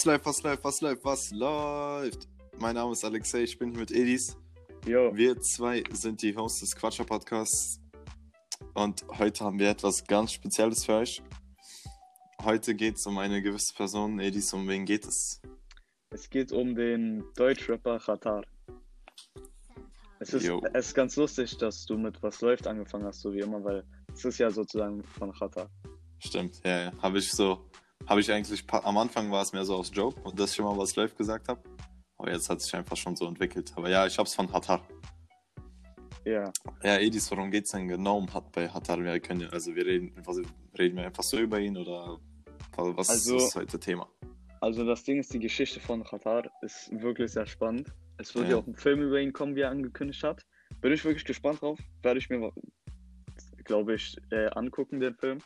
Was 0.00 0.06
läuft, 0.06 0.24
was 0.24 0.42
läuft, 0.42 0.64
was 0.64 0.80
läuft, 0.80 1.04
was 1.04 1.30
läuft? 1.32 2.28
Mein 2.58 2.74
Name 2.74 2.92
ist 2.92 3.04
Alexei, 3.04 3.42
ich 3.42 3.58
bin 3.58 3.72
hier 3.72 3.80
mit 3.80 3.90
Edis. 3.90 4.34
Jo, 4.86 5.14
Wir 5.14 5.38
zwei 5.42 5.84
sind 5.92 6.22
die 6.22 6.34
Hosts 6.34 6.60
des 6.60 6.74
Quatscher 6.74 7.04
Podcasts 7.04 7.78
und 8.72 9.04
heute 9.18 9.44
haben 9.44 9.58
wir 9.58 9.68
etwas 9.68 10.02
ganz 10.06 10.32
Spezielles 10.32 10.86
für 10.86 10.94
euch. 10.94 11.22
Heute 12.42 12.74
geht 12.74 12.96
es 12.96 13.04
um 13.04 13.18
eine 13.18 13.42
gewisse 13.42 13.74
Person. 13.74 14.18
Edis, 14.20 14.50
um 14.54 14.66
wen 14.66 14.86
geht 14.86 15.04
es? 15.04 15.38
es 16.08 16.30
geht 16.30 16.50
um 16.50 16.74
den 16.74 17.22
Deutschrapper 17.36 17.98
Khatar. 17.98 18.42
Es 20.18 20.32
ist, 20.32 20.46
Jo. 20.46 20.62
es 20.72 20.86
ist 20.86 20.94
ganz 20.94 21.16
lustig, 21.16 21.58
dass 21.58 21.84
du 21.84 21.98
mit 21.98 22.22
Was 22.22 22.40
läuft 22.40 22.66
angefangen 22.66 23.04
hast, 23.04 23.20
so 23.20 23.34
wie 23.34 23.40
immer, 23.40 23.62
weil 23.62 23.84
es 24.14 24.24
ist 24.24 24.38
ja 24.38 24.50
sozusagen 24.50 25.04
von 25.04 25.30
Khatar. 25.30 25.68
Stimmt, 26.20 26.58
ja, 26.64 26.84
ja. 26.84 26.92
Habe 27.02 27.18
ich 27.18 27.30
so, 27.30 27.66
habe 28.08 28.20
ich 28.20 28.30
eigentlich, 28.32 28.64
am 28.70 28.98
Anfang 28.98 29.30
war 29.30 29.42
es 29.42 29.52
mehr 29.52 29.64
so 29.64 29.76
aus 29.76 29.90
Joke 29.94 30.20
und 30.22 30.38
dass 30.38 30.50
ich 30.50 30.56
schon 30.56 30.64
mal 30.64 30.76
was 30.76 30.96
läuft 30.96 31.16
gesagt 31.16 31.48
habe. 31.48 31.62
Aber 32.18 32.30
jetzt 32.32 32.48
hat 32.50 32.60
sich 32.60 32.74
einfach 32.74 32.96
schon 32.96 33.16
so 33.16 33.26
entwickelt. 33.26 33.72
Aber 33.76 33.88
ja, 33.88 34.06
ich 34.06 34.18
hab's 34.18 34.34
von 34.34 34.52
Hatar. 34.52 34.86
Ja, 36.24 36.52
Ja, 36.82 36.98
Edis, 36.98 37.30
worum 37.30 37.50
geht's 37.50 37.70
denn 37.70 37.88
genau 37.88 38.18
um 38.18 38.32
Hat 38.32 38.52
bei 38.52 38.68
Hatar? 38.68 39.02
Wir 39.02 39.18
können 39.20 39.48
also 39.50 39.74
wir 39.74 39.86
reden, 39.86 40.12
reden 40.78 40.96
wir 40.96 41.04
einfach 41.06 41.22
so 41.22 41.38
über 41.38 41.58
ihn 41.58 41.76
oder 41.78 42.18
was 42.76 43.08
Also- 43.10 43.36
ist 43.36 43.54
heute 43.56 43.78
Thema? 43.78 44.08
also 44.60 44.84
das 44.84 45.02
Ding 45.04 45.18
ist, 45.18 45.32
die 45.32 45.38
Geschichte 45.38 45.80
von 45.80 46.04
Khatar 46.04 46.50
ist 46.60 46.90
wirklich 47.00 47.32
sehr 47.32 47.46
spannend. 47.46 47.88
Es 48.18 48.34
wird 48.34 48.44
Ja. 48.44 48.50
ja 48.50 48.56
auch 48.58 48.66
ein 48.66 48.76
Film 48.76 49.00
über 49.02 49.18
ihn 49.18 49.32
kommen, 49.32 49.56
wie 49.56 49.60
er 49.62 49.70
angekündigt 49.70 50.22
hat. 50.22 50.44
Bin 50.82 50.92
ich 50.92 51.02
wirklich 51.04 51.24
gespannt 51.24 51.62
drauf. 51.62 51.78
Werde 52.02 52.18
ich 52.18 52.28
mir, 52.28 52.52
glaube 53.64 53.94
ich, 53.94 54.18
äh, 54.30 54.48
angucken, 54.50 55.00
den 55.00 55.14
Film. 55.14 55.38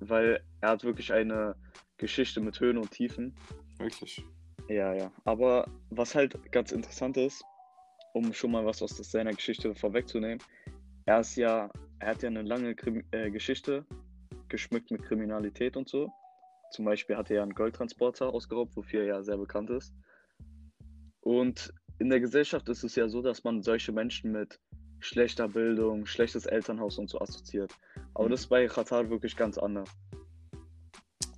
Weil 0.00 0.42
er 0.60 0.70
hat 0.70 0.84
wirklich 0.84 1.12
eine 1.12 1.56
Geschichte 1.96 2.40
mit 2.40 2.58
Höhen 2.60 2.78
und 2.78 2.90
Tiefen. 2.90 3.34
Wirklich? 3.78 4.24
Ja, 4.68 4.94
ja. 4.94 5.10
Aber 5.24 5.66
was 5.90 6.14
halt 6.14 6.50
ganz 6.52 6.72
interessant 6.72 7.16
ist, 7.16 7.44
um 8.12 8.32
schon 8.32 8.52
mal 8.52 8.64
was 8.64 8.82
aus 8.82 8.96
seiner 8.96 9.32
Geschichte 9.32 9.74
vorwegzunehmen, 9.74 10.42
er 11.06 11.20
ist 11.20 11.36
ja, 11.36 11.70
er 11.98 12.08
hat 12.08 12.22
ja 12.22 12.28
eine 12.28 12.42
lange 12.42 12.74
Krim 12.74 13.04
äh, 13.10 13.30
Geschichte 13.30 13.84
geschmückt 14.48 14.90
mit 14.90 15.02
Kriminalität 15.02 15.76
und 15.76 15.88
so. 15.88 16.10
Zum 16.72 16.84
Beispiel 16.84 17.16
hat 17.16 17.30
er 17.30 17.36
ja 17.36 17.42
einen 17.42 17.54
Goldtransporter 17.54 18.32
ausgeraubt, 18.32 18.76
wofür 18.76 19.00
er 19.00 19.06
ja 19.06 19.22
sehr 19.22 19.36
bekannt 19.36 19.70
ist. 19.70 19.94
Und 21.20 21.72
in 21.98 22.08
der 22.08 22.20
Gesellschaft 22.20 22.68
ist 22.68 22.84
es 22.84 22.96
ja 22.96 23.08
so, 23.08 23.22
dass 23.22 23.44
man 23.44 23.62
solche 23.62 23.92
Menschen 23.92 24.32
mit 24.32 24.60
schlechter 25.00 25.48
Bildung, 25.48 26.06
schlechtes 26.06 26.46
Elternhaus 26.46 26.98
und 26.98 27.08
so 27.08 27.20
assoziiert. 27.20 27.72
Aber 28.14 28.26
Mhm. 28.26 28.30
das 28.30 28.40
ist 28.40 28.46
bei 28.48 28.66
Qatar 28.66 29.08
wirklich 29.10 29.36
ganz 29.36 29.58
anders. 29.58 29.88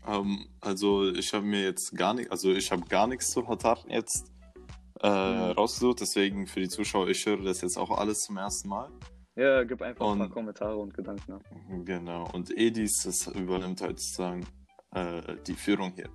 Ähm, 0.07 0.47
also 0.61 1.09
ich 1.11 1.33
habe 1.33 1.45
mir 1.45 1.63
jetzt 1.63 1.97
gar 1.97 2.15
nicht, 2.15 2.31
also 2.31 2.53
ich 2.53 2.71
habe 2.71 2.83
gar 2.89 3.07
nichts 3.07 3.31
zu 3.31 3.47
Hatar 3.49 3.79
jetzt 3.89 4.33
äh, 5.03 5.09
Mhm. 5.09 5.51
rausgesucht, 5.53 6.01
deswegen 6.01 6.47
für 6.47 6.61
die 6.61 6.69
Zuschauer, 6.69 7.09
ich 7.09 7.27
höre 7.27 7.43
das 7.43 7.61
jetzt 7.61 7.77
auch 7.77 7.91
alles 7.91 8.23
zum 8.23 8.39
ersten 8.39 8.69
Mal. 8.71 8.91
Ja, 9.35 9.63
gib 9.65 9.83
einfach 9.83 10.07
ein 10.07 10.13
Und- 10.13 10.19
paar 10.21 10.31
Kommentare 10.31 10.77
und 10.77 10.95
Gedanken 10.95 11.33
ab. 11.33 11.43
Genau, 11.85 12.27
und 12.33 12.51
Edis, 12.57 13.03
das 13.05 13.27
übernimmt 13.27 13.83
halt 13.83 14.01
sozusagen 14.01 14.47
äh, 14.93 15.37
die 15.47 15.53
Führung 15.53 15.93
hier. 15.95 16.09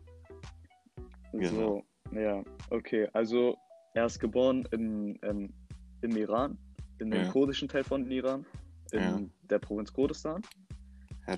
Genau. 1.33 1.83
So, 2.11 2.17
ja, 2.17 2.43
okay. 2.71 3.07
Also 3.13 3.55
er 3.93 4.05
ist 4.07 4.19
geboren 4.19 4.67
im, 4.71 5.15
ähm, 5.21 5.53
im 6.01 6.17
Iran, 6.17 6.57
in 6.99 7.11
dem 7.11 7.25
Ja. 7.25 7.31
kurdischen 7.31 7.67
Teil 7.67 7.83
von 7.83 8.09
Iran, 8.09 8.45
in 8.93 8.99
Ja. 8.99 9.21
der 9.43 9.59
Provinz 9.59 9.93
Kurdistan. 9.93 10.41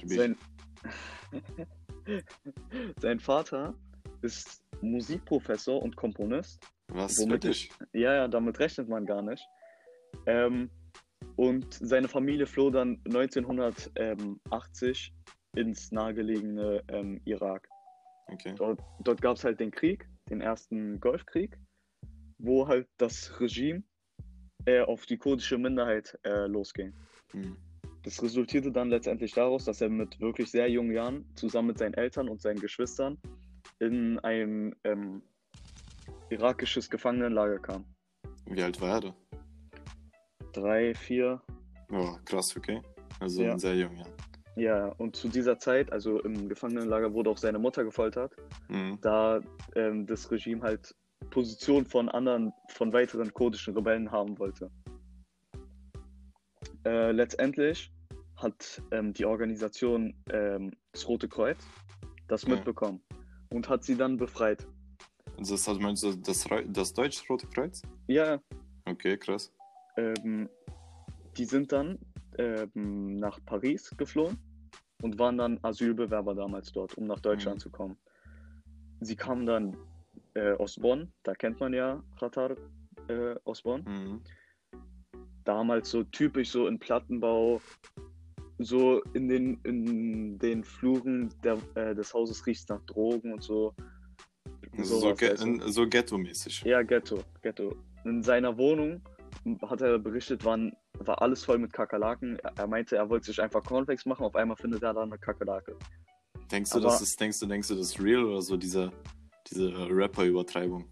Sein, 0.06 0.38
sein 3.00 3.20
Vater 3.20 3.76
ist 4.22 4.64
Musikprofessor 4.82 5.82
und 5.82 5.96
Komponist. 5.96 6.60
Was 6.88 7.18
womit 7.20 7.44
wirklich? 7.44 7.72
Ja, 7.94 8.14
ja, 8.16 8.28
damit 8.28 8.60
rechnet 8.60 8.90
man 8.90 9.06
gar 9.06 9.22
nicht. 9.22 9.46
Ähm, 10.26 10.70
und 11.36 11.74
seine 11.74 12.08
Familie 12.08 12.46
floh 12.46 12.70
dann 12.70 13.02
1980 13.06 15.14
ins 15.56 15.92
nahegelegene 15.92 16.84
ähm, 16.88 17.22
Irak. 17.26 17.68
Okay. 18.28 18.54
Dort, 18.56 18.80
dort 19.04 19.22
gab 19.22 19.38
es 19.38 19.44
halt 19.44 19.60
den 19.60 19.72
Krieg, 19.72 20.08
den 20.30 20.42
ersten 20.42 21.00
Golfkrieg, 21.00 21.58
wo 22.38 22.68
halt 22.68 22.88
das 22.98 23.40
Regime 23.40 23.84
äh, 24.66 24.82
auf 24.82 25.06
die 25.06 25.18
kurdische 25.18 25.58
Minderheit 25.58 26.18
äh, 26.24 26.48
losging. 26.48 26.94
Hm. 27.32 27.58
Das 28.04 28.22
resultierte 28.22 28.72
dann 28.72 28.90
letztendlich 28.90 29.34
daraus, 29.34 29.66
dass 29.66 29.80
er 29.82 29.90
mit 29.90 30.20
wirklich 30.20 30.52
sehr 30.52 30.70
jungen 30.70 30.92
Jahren 30.92 31.26
zusammen 31.36 31.70
mit 31.70 31.78
seinen 31.78 31.94
Eltern 31.94 32.28
und 32.28 32.42
seinen 32.42 32.60
Geschwistern 32.60 33.18
in 33.80 34.20
ein 34.20 34.76
ähm, 34.84 35.22
irakisches 36.30 36.90
Gefangenenlager 36.90 37.60
kam. 37.60 37.86
Wie 38.46 38.62
alt 38.62 38.80
war 38.82 38.96
er 38.96 39.02
da? 39.02 39.16
Drei, 40.52 40.94
vier, 40.94 41.42
Oh, 41.92 42.18
krass, 42.26 42.56
okay. 42.58 42.82
Also 43.20 43.44
Ja. 43.44 43.58
sehr 43.58 43.76
jung, 43.76 43.96
ja. 43.96 44.06
ja, 44.56 44.88
und 44.98 45.16
zu 45.16 45.30
dieser 45.30 45.60
Zeit, 45.60 45.92
also 45.92 46.20
im 46.22 46.50
Gefangenenlager, 46.50 47.14
wurde 47.14 47.30
auch 47.30 47.38
seine 47.38 47.60
Mutter 47.60 47.84
gefoltert, 47.84 48.36
Mhm. 48.68 48.98
da 49.02 49.42
ähm, 49.76 50.06
das 50.08 50.30
Regime 50.32 50.62
halt 50.62 50.96
Position 51.30 51.86
von 51.86 52.10
anderen, 52.10 52.54
von 52.70 52.94
weiteren 52.94 53.34
kurdischen 53.34 53.74
Rebellen 53.76 54.12
haben 54.12 54.38
wollte. 54.40 54.70
Äh, 56.86 57.12
letztendlich 57.12 57.92
hat 58.38 58.82
ähm, 58.92 59.14
die 59.14 59.26
Organisation 59.26 60.14
ähm, 60.32 60.72
das 60.92 61.08
Rote 61.08 61.28
Kreuz 61.28 61.58
das 62.28 62.46
Ja. 62.46 62.56
mitbekommen 62.56 63.02
und 63.50 63.70
hat 63.70 63.84
sie 63.84 63.96
dann 63.96 64.18
befreit. 64.18 64.68
Also 65.38 65.54
das, 65.56 65.68
also 65.68 65.80
meinst 65.82 66.04
du 66.04 66.14
das, 66.16 66.48
das 66.68 66.94
Deutsche 66.94 67.26
Rote 67.28 67.48
Kreuz? 67.48 67.82
Ja, 68.08 68.40
Okay, 68.86 69.18
krass. 69.18 69.52
ähm, 69.98 70.50
die 71.38 71.46
sind 71.46 71.72
dann 71.72 71.98
ähm, 72.38 73.18
nach 73.18 73.40
Paris 73.46 73.90
geflohen 73.98 74.38
und 75.02 75.18
waren 75.20 75.38
dann 75.38 75.60
Asylbewerber 75.64 76.36
damals 76.36 76.72
dort, 76.72 76.98
um 76.98 77.08
nach 77.08 77.20
Deutschland 77.20 77.58
Mhm. 77.58 77.62
zu 77.62 77.70
kommen. 77.70 77.98
Sie 79.02 79.16
kamen 79.16 79.46
dann 79.46 79.78
äh, 80.36 80.54
aus 80.54 80.76
Bonn, 80.76 81.12
da 81.24 81.34
kennt 81.34 81.60
man 81.60 81.74
ja 81.74 82.02
Qatar 82.20 82.56
äh, 83.08 83.36
aus 83.44 83.62
Bonn. 83.62 83.84
Mhm. 83.84 84.22
Damals 85.44 85.90
so 85.92 86.04
typisch 86.04 86.52
so 86.52 86.68
in 86.68 86.80
Plattenbau, 86.80 87.62
so 88.60 89.02
in 89.14 89.28
den, 89.28 89.60
in 89.64 90.40
den 90.40 90.64
Fluren 90.64 91.30
der, 91.44 91.58
äh, 91.76 91.94
des 91.94 92.14
Hauses 92.14 92.46
riecht 92.48 92.70
nach 92.70 92.82
Drogen 92.86 93.34
und 93.34 93.44
so. 93.44 93.74
So, 94.78 95.00
Sowas, 95.02 95.18
ge 95.20 95.36
in- 95.42 95.62
so 95.72 95.88
ghetto-mäßig. 95.88 96.64
Ja, 96.64 96.82
Ghetto, 96.82 97.20
Ghetto. 97.42 97.76
In 98.06 98.24
seiner 98.24 98.58
Wohnung 98.58 99.02
hat 99.64 99.82
er 99.82 100.00
berichtet, 100.00 100.44
waren, 100.46 100.72
war 101.00 101.22
alles 101.22 101.44
voll 101.46 101.60
mit 101.60 101.72
Kakerlaken. 101.74 102.40
Er, 102.56 102.66
meinte, 102.68 102.96
er 102.96 103.08
wollte 103.10 103.28
sich 103.28 103.40
einfach 103.42 103.62
Cornflakes 103.64 104.06
machen, 104.08 104.26
auf 104.26 104.36
einmal 104.36 104.58
findet 104.58 104.82
er 104.82 104.94
da 104.94 105.04
eine 105.04 105.18
Kakerlake. 105.20 105.76
Denkst 106.52 106.72
du, 106.72 106.78
Aber- 106.78 106.88
das 106.88 107.02
ist, 107.02 107.20
denkst 107.20 107.40
du, 107.40 107.46
denkst 107.46 107.68
du, 107.68 107.76
das 107.76 107.88
ist 107.90 108.02
real 108.02 108.24
oder 108.24 108.42
so 108.42 108.58
diese, 108.58 108.92
diese 109.52 109.72
Rapper-Übertreibung? 109.90 110.86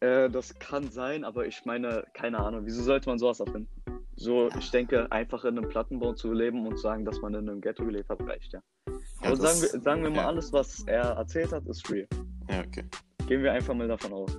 Äh, 0.00 0.28
das 0.30 0.58
kann 0.58 0.90
sein, 0.90 1.24
aber 1.24 1.46
ich 1.46 1.64
meine, 1.64 2.04
keine 2.14 2.38
Ahnung, 2.38 2.62
wieso 2.64 2.82
sollte 2.82 3.08
man 3.08 3.18
sowas 3.18 3.40
erfinden? 3.40 3.68
So, 4.14 4.48
ich 4.58 4.70
denke, 4.70 5.10
einfach 5.12 5.44
in 5.44 5.58
einem 5.58 5.68
Plattenbau 5.68 6.14
zu 6.14 6.32
leben 6.32 6.66
und 6.66 6.78
sagen, 6.78 7.04
dass 7.04 7.20
man 7.20 7.34
in 7.34 7.48
einem 7.48 7.60
Ghetto 7.60 7.84
gelebt 7.84 8.08
hat, 8.08 8.20
reicht 8.22 8.52
ja. 8.52 8.60
Ja, 8.88 8.94
Aber 9.28 9.36
sagen 9.36 9.60
wir, 9.60 9.80
sagen 9.80 10.02
wir 10.02 10.10
mal, 10.10 10.16
ja. 10.16 10.26
alles, 10.26 10.52
was 10.52 10.82
er 10.86 11.02
erzählt 11.16 11.52
hat, 11.52 11.66
ist 11.66 11.90
real. 11.90 12.06
Ja, 12.48 12.60
okay. 12.66 12.84
Gehen 13.26 13.42
wir 13.42 13.52
einfach 13.52 13.74
mal 13.74 13.88
davon 13.88 14.12
aus. 14.12 14.38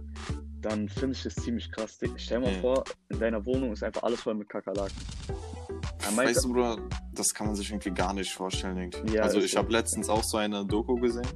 Dann 0.61 0.89
finde 0.89 1.15
ich 1.15 1.25
es 1.25 1.35
ziemlich 1.35 1.71
krass. 1.71 1.99
Stell 2.15 2.39
mal 2.39 2.51
Ja. 2.53 2.59
vor, 2.59 2.83
in 3.09 3.19
deiner 3.19 3.45
Wohnung 3.45 3.71
ist 3.73 3.83
einfach 3.83 4.01
alles 4.03 4.21
voll 4.21 4.33
mit 4.33 4.49
Kakerlaken. 4.49 4.95
Er 6.05 6.11
meinte, 6.11 6.31
Weißt 6.35 6.45
du, 6.45 6.53
Bruder, 6.53 6.77
das 7.13 7.33
kann 7.33 7.47
man 7.47 7.55
sich 7.55 7.69
irgendwie 7.69 7.91
gar 7.91 8.13
nicht 8.13 8.31
vorstellen. 8.33 8.77
Irgendwie. 8.77 9.15
Ja, 9.15 9.23
also 9.23 9.39
ich 9.39 9.51
so. 9.51 9.57
habe 9.59 9.71
letztens 9.71 10.09
auch 10.09 10.23
so 10.23 10.37
eine 10.37 10.65
Doku 10.65 10.95
gesehen. 10.95 11.27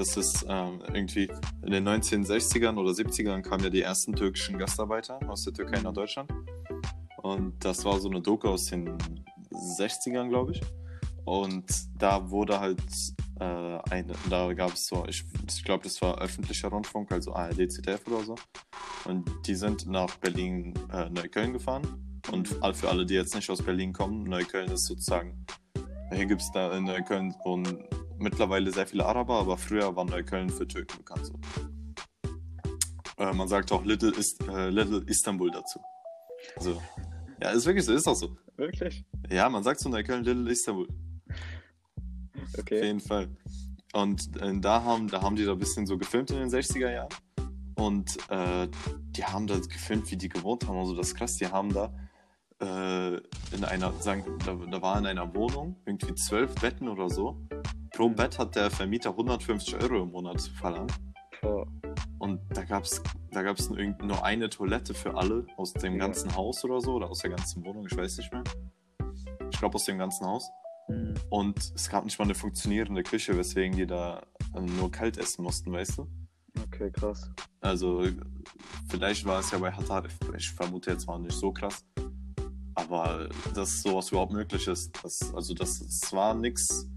Das 0.00 0.16
ist 0.16 0.46
ähm, 0.48 0.80
irgendwie 0.94 1.30
in 1.62 1.72
den 1.72 1.86
1960ern 1.86 2.78
oder 2.78 2.92
70ern 2.92 3.42
kamen 3.42 3.64
ja 3.64 3.68
die 3.68 3.82
ersten 3.82 4.14
türkischen 4.14 4.56
Gastarbeiter 4.56 5.20
aus 5.28 5.44
der 5.44 5.52
Türkei 5.52 5.78
nach 5.82 5.92
Deutschland. 5.92 6.32
Und 7.18 7.62
das 7.62 7.84
war 7.84 8.00
so 8.00 8.08
eine 8.08 8.22
Doku 8.22 8.48
aus 8.48 8.64
den 8.64 8.96
60ern, 9.52 10.30
glaube 10.30 10.52
ich. 10.52 10.62
Und 11.26 11.66
da 11.98 12.30
wurde 12.30 12.58
halt 12.58 12.80
äh, 13.40 13.44
eine, 13.44 14.14
da 14.30 14.50
gab 14.54 14.72
es 14.72 14.86
so, 14.86 15.04
ich, 15.06 15.22
ich 15.46 15.64
glaube, 15.64 15.84
das 15.84 16.00
war 16.00 16.18
öffentlicher 16.18 16.68
Rundfunk, 16.68 17.12
also 17.12 17.34
ARD, 17.34 17.70
ZDF 17.70 18.06
oder 18.06 18.24
so. 18.24 18.36
Und 19.04 19.30
die 19.46 19.54
sind 19.54 19.86
nach 19.86 20.16
Berlin, 20.16 20.72
äh, 20.94 21.10
Neukölln 21.10 21.52
gefahren. 21.52 22.20
Und 22.32 22.48
für 22.48 22.88
alle, 22.88 23.04
die 23.04 23.12
jetzt 23.12 23.34
nicht 23.34 23.50
aus 23.50 23.60
Berlin 23.60 23.92
kommen, 23.92 24.24
Neukölln 24.24 24.70
ist 24.70 24.86
sozusagen, 24.86 25.44
hier 26.10 26.24
gibt 26.24 26.40
es 26.40 26.50
da 26.52 26.74
in 26.74 26.84
Neukölln 26.84 27.34
wohnen 27.44 27.84
mittlerweile 28.20 28.70
sehr 28.72 28.86
viele 28.86 29.04
Araber, 29.06 29.40
aber 29.40 29.56
früher 29.56 29.94
war 29.96 30.04
Neukölln 30.04 30.50
für 30.50 30.66
Türken 30.66 30.98
bekannt. 30.98 31.26
So. 31.26 31.34
Äh, 33.18 33.32
man 33.32 33.48
sagt 33.48 33.72
auch 33.72 33.84
Little, 33.84 34.10
ist, 34.12 34.42
äh, 34.48 34.70
Little 34.70 35.02
Istanbul 35.06 35.50
dazu. 35.50 35.80
Also, 36.56 36.80
ja, 37.42 37.50
ist 37.50 37.66
wirklich 37.66 37.84
so, 37.84 37.92
ist 37.92 38.06
auch 38.08 38.14
so. 38.14 38.36
Wirklich? 38.56 39.04
Ja, 39.30 39.48
man 39.48 39.62
sagt 39.62 39.80
zu 39.80 39.88
Neukölln 39.88 40.24
Little 40.24 40.50
Istanbul. 40.50 40.88
Auf 40.88 42.58
Okay. 42.58 42.84
jeden 42.84 43.00
Fall. 43.00 43.28
Und 43.92 44.36
äh, 44.40 44.58
da, 44.60 44.82
haben, 44.82 45.08
da 45.08 45.22
haben 45.22 45.36
die 45.36 45.44
da 45.44 45.52
ein 45.52 45.58
bisschen 45.58 45.86
so 45.86 45.98
gefilmt 45.98 46.30
in 46.30 46.38
den 46.38 46.48
60er 46.48 46.90
Jahren. 46.90 47.08
Und 47.76 48.16
äh, 48.30 48.68
die 49.10 49.24
haben 49.24 49.46
da 49.46 49.58
gefilmt, 49.58 50.10
wie 50.10 50.16
die 50.16 50.28
gewohnt 50.28 50.66
haben. 50.66 50.76
Also 50.78 50.94
das 50.94 51.08
ist 51.08 51.14
krass, 51.14 51.36
die 51.36 51.46
haben 51.46 51.72
da 51.72 51.92
äh, 52.60 53.16
in 53.54 53.64
einer, 53.64 53.92
sagen, 54.00 54.24
da, 54.44 54.54
da 54.54 54.82
war 54.82 54.98
in 54.98 55.06
einer 55.06 55.34
Wohnung 55.34 55.76
irgendwie 55.86 56.14
zwölf 56.14 56.54
Betten 56.56 56.88
oder 56.88 57.08
so. 57.08 57.40
Pro 57.92 58.08
Bett 58.08 58.38
hat 58.38 58.54
der 58.56 58.70
Vermieter 58.70 59.10
150 59.10 59.74
Euro 59.82 60.02
im 60.02 60.10
Monat 60.12 60.40
verlangt. 60.40 60.92
Oh, 61.42 61.64
Und 62.18 62.40
da 62.50 62.64
gab 62.64 62.84
es 62.84 63.02
da 63.32 63.42
gab's 63.42 63.70
nur, 63.70 64.24
eine 64.24 64.50
Toilette 64.50 64.92
für 64.94 65.14
alle 65.16 65.46
aus 65.56 65.72
dem 65.72 65.94
Ja. 65.94 66.00
ganzen 66.06 66.34
Haus 66.34 66.64
oder 66.64 66.80
so, 66.80 66.94
oder 66.94 67.08
aus 67.08 67.20
der 67.20 67.30
ganzen 67.30 67.64
Wohnung, 67.64 67.86
ich 67.86 67.96
weiß 67.96 68.18
nicht 68.18 68.32
mehr. 68.32 68.42
Ich 69.50 69.58
glaube 69.58 69.76
aus 69.76 69.84
dem 69.84 69.98
ganzen 69.98 70.26
Haus. 70.26 70.48
hm. 70.88 71.14
Und 71.30 71.56
es 71.74 71.88
gab 71.88 72.04
nicht 72.04 72.18
mal 72.18 72.24
eine 72.24 72.34
funktionierende 72.34 73.02
Küche, 73.02 73.36
weswegen 73.36 73.76
die 73.76 73.86
da 73.86 74.22
äh, 74.54 74.60
nur 74.60 74.90
kalt 74.90 75.16
essen 75.18 75.42
mussten, 75.44 75.72
weißt 75.72 75.98
du? 75.98 76.08
Okay, 76.64 76.90
krass. 76.90 77.30
Also 77.60 78.04
vielleicht 78.88 79.24
war 79.24 79.38
es 79.40 79.50
ja 79.52 79.58
bei 79.58 79.70
Hatar, 79.72 80.04
ich 80.36 80.50
vermute 80.50 80.90
jetzt 80.90 81.06
mal 81.06 81.18
nicht 81.20 81.36
so 81.36 81.52
krass, 81.52 81.84
aber 82.74 83.28
dass 83.54 83.82
sowas 83.82 84.10
überhaupt 84.10 84.32
möglich 84.32 84.66
ist, 84.66 84.92
das, 85.02 85.32
also 85.34 85.54
das, 85.54 85.78
das 85.78 86.12
war 86.12 86.34
nix, 86.34 86.88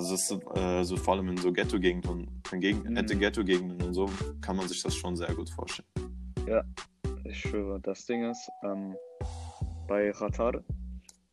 also 0.00 0.12
das, 0.14 0.56
äh, 0.56 0.82
so 0.82 0.96
vor 0.96 1.14
allem 1.14 1.28
in 1.28 1.36
so 1.36 1.52
Ghetto-Gegenden 1.52 2.10
und 2.10 2.52
in 2.52 2.94
Mhm. 2.94 3.20
Ghetto-Gegenden 3.20 3.82
und 3.82 3.92
so 3.94 4.08
kann 4.40 4.56
man 4.56 4.66
sich 4.66 4.82
das 4.82 4.94
schon 4.94 5.14
sehr 5.14 5.32
gut 5.34 5.50
vorstellen. 5.50 5.88
Ich 7.24 7.38
schwöre, 7.38 7.78
das 7.80 8.06
Ding 8.06 8.28
ist, 8.28 8.50
ähm, 8.64 8.96
bei 9.86 10.10
Ratar, 10.10 10.64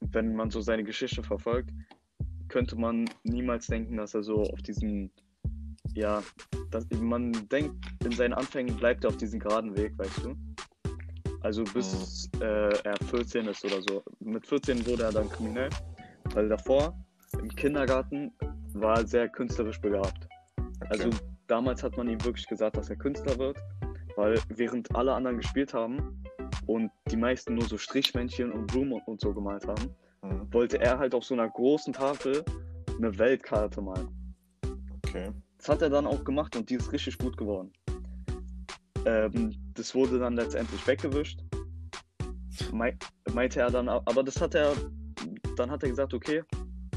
wenn 0.02 0.36
man 0.36 0.52
so 0.52 0.62
seine 0.62 0.84
Geschichte 0.84 1.24
verfolgt, 1.24 1.72
könnte 2.50 2.76
man 2.76 3.10
niemals 3.24 3.68
denken, 3.68 3.98
dass 3.98 4.14
er 4.14 4.24
so 4.24 4.44
auf 4.44 4.62
diesen, 4.62 5.12
ja, 5.94 6.22
dass, 6.70 6.86
man 7.00 7.32
denkt, 7.50 7.74
in 8.04 8.12
seinen 8.12 8.34
Anfängen 8.34 8.76
bleibt 8.76 9.06
er 9.06 9.10
auf 9.12 9.18
diesem 9.18 9.40
geraden 9.40 9.76
Weg, 9.78 9.98
weißt 9.98 10.26
du? 10.26 10.36
Also 11.42 11.64
bis 11.64 12.30
äh, 12.42 12.78
er 12.84 12.98
14 13.06 13.48
ist 13.48 13.64
oder 13.64 13.82
so. 13.82 14.04
Mit 14.20 14.46
14 14.46 14.86
wurde 14.86 15.04
er 15.04 15.12
dann 15.14 15.30
kriminell, 15.30 15.70
weil 16.34 16.50
davor 16.50 16.94
im 17.40 17.50
Kindergarten 17.50 18.32
war 18.74 19.06
sehr 19.06 19.30
künstlerisch 19.30 19.80
begabt. 19.82 20.28
Also 20.90 21.10
damals 21.48 21.84
hat 21.84 21.98
man 21.98 22.08
ihm 22.10 22.24
wirklich 22.24 22.48
gesagt, 22.48 22.78
dass 22.78 22.90
er 22.90 22.96
Künstler 22.96 23.38
wird, 23.38 23.58
weil 24.16 24.40
während 24.50 24.94
alle 24.96 25.14
anderen 25.14 25.38
gespielt 25.38 25.74
haben 25.74 26.24
und 26.66 26.92
die 27.10 27.18
meisten 27.18 27.56
nur 27.56 27.66
so 27.66 27.78
Strichmännchen 27.78 28.52
und 28.52 28.68
Blumen 28.68 29.02
und 29.06 29.22
so 29.22 29.34
gemalt 29.34 29.68
haben, 29.68 29.96
Mhm. 30.24 30.52
wollte 30.52 30.80
er 30.80 30.98
halt 30.98 31.14
auf 31.14 31.24
so 31.24 31.34
einer 31.34 31.50
großen 31.50 31.94
Tafel 31.94 32.44
eine 32.98 33.18
Weltkarte 33.18 33.82
malen. 33.82 34.10
Okay. 35.06 35.32
Das 35.58 35.70
hat 35.70 35.82
er 35.82 35.90
dann 35.90 36.08
auch 36.08 36.24
gemacht 36.24 36.56
und 36.56 36.70
die 36.70 36.76
ist 36.76 36.92
richtig 36.92 37.18
gut 37.18 37.38
geworden. 37.38 37.72
Ähm, 39.06 39.56
das 39.74 39.96
wurde 39.96 40.20
dann 40.20 40.34
letztendlich 40.34 40.86
weggewischt. 40.88 41.44
Mei 42.72 42.98
meinte 43.34 43.60
er 43.62 43.72
dann, 43.72 43.88
aber 43.88 44.24
das 44.24 44.42
hat 44.42 44.56
er, 44.56 44.74
dann 45.56 45.72
hat 45.72 45.84
er 45.84 45.90
gesagt, 45.90 46.14
okay, 46.14 46.44